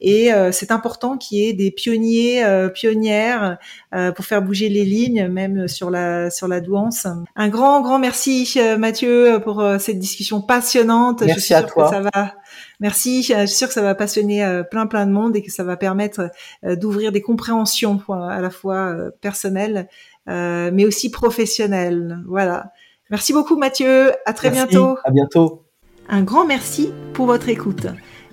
Et 0.00 0.32
euh, 0.32 0.52
c'est 0.52 0.70
important 0.70 1.16
qu'il 1.16 1.38
y 1.38 1.48
ait 1.48 1.52
des 1.52 1.70
pionniers, 1.70 2.44
euh, 2.44 2.68
pionnières 2.68 3.58
pour 4.14 4.24
faire 4.24 4.42
bouger 4.42 4.68
les 4.68 4.84
lignes, 4.84 5.28
même 5.28 5.66
sur 5.68 5.90
la 5.90 6.30
sur 6.30 6.46
la 6.46 6.60
douance. 6.60 7.06
Un 7.36 7.48
grand, 7.48 7.80
grand 7.80 7.98
merci 7.98 8.58
Mathieu 8.78 9.40
pour 9.42 9.64
cette 9.78 9.98
discussion 9.98 10.42
passionnante. 10.42 11.22
Merci 11.22 11.40
je 11.40 11.44
suis 11.44 11.54
à 11.54 11.62
toi. 11.62 11.84
Que 11.84 11.90
ça 11.90 12.00
va... 12.00 12.34
Merci. 12.80 13.22
Je 13.22 13.46
suis 13.46 13.56
sûre 13.56 13.68
que 13.68 13.74
ça 13.74 13.82
va 13.82 13.94
passionner 13.94 14.62
plein, 14.70 14.86
plein 14.86 15.06
de 15.06 15.12
monde 15.12 15.36
et 15.36 15.42
que 15.42 15.50
ça 15.50 15.64
va 15.64 15.76
permettre 15.76 16.30
d'ouvrir 16.62 17.12
des 17.12 17.22
compréhensions 17.22 18.00
à 18.10 18.40
la 18.40 18.50
fois 18.50 18.94
personnelles, 19.20 19.88
mais 20.26 20.84
aussi 20.84 21.10
professionnelles. 21.10 22.18
Voilà. 22.26 22.72
Merci 23.10 23.32
beaucoup 23.32 23.56
Mathieu, 23.56 24.12
à 24.26 24.32
très 24.32 24.50
bientôt. 24.50 24.96
À 25.04 25.10
bientôt. 25.10 25.62
Un 26.08 26.22
grand 26.22 26.46
merci 26.46 26.92
pour 27.12 27.26
votre 27.26 27.48
écoute. 27.48 27.86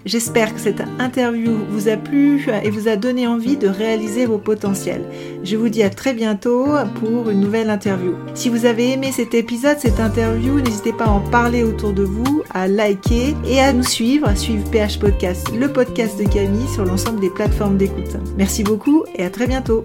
J'espère 0.05 0.53
que 0.53 0.59
cette 0.59 0.83
interview 0.99 1.51
vous 1.67 1.89
a 1.89 1.97
plu 1.97 2.45
et 2.63 2.69
vous 2.69 2.87
a 2.87 2.95
donné 2.95 3.25
envie 3.25 3.57
de 3.57 3.67
réaliser 3.67 4.27
vos 4.27 4.37
potentiels. 4.37 5.03
Je 5.43 5.57
vous 5.57 5.67
dis 5.67 5.81
à 5.81 5.89
très 5.89 6.13
bientôt 6.13 6.67
pour 6.99 7.31
une 7.31 7.39
nouvelle 7.39 7.71
interview. 7.71 8.13
Si 8.35 8.49
vous 8.49 8.67
avez 8.67 8.91
aimé 8.91 9.11
cet 9.11 9.33
épisode, 9.33 9.79
cette 9.79 9.99
interview, 9.99 10.59
n'hésitez 10.61 10.93
pas 10.93 11.05
à 11.05 11.09
en 11.09 11.21
parler 11.21 11.63
autour 11.63 11.91
de 11.91 12.03
vous, 12.03 12.43
à 12.53 12.67
liker 12.67 13.35
et 13.47 13.59
à 13.59 13.73
nous 13.73 13.83
suivre, 13.83 14.27
à 14.27 14.35
suivre 14.35 14.69
PH 14.69 14.99
Podcast, 14.99 15.47
le 15.57 15.73
podcast 15.73 16.19
de 16.19 16.29
Camille 16.29 16.67
sur 16.67 16.85
l'ensemble 16.85 17.19
des 17.19 17.31
plateformes 17.31 17.77
d'écoute. 17.77 18.15
Merci 18.37 18.63
beaucoup 18.63 19.05
et 19.15 19.25
à 19.25 19.31
très 19.31 19.47
bientôt. 19.47 19.83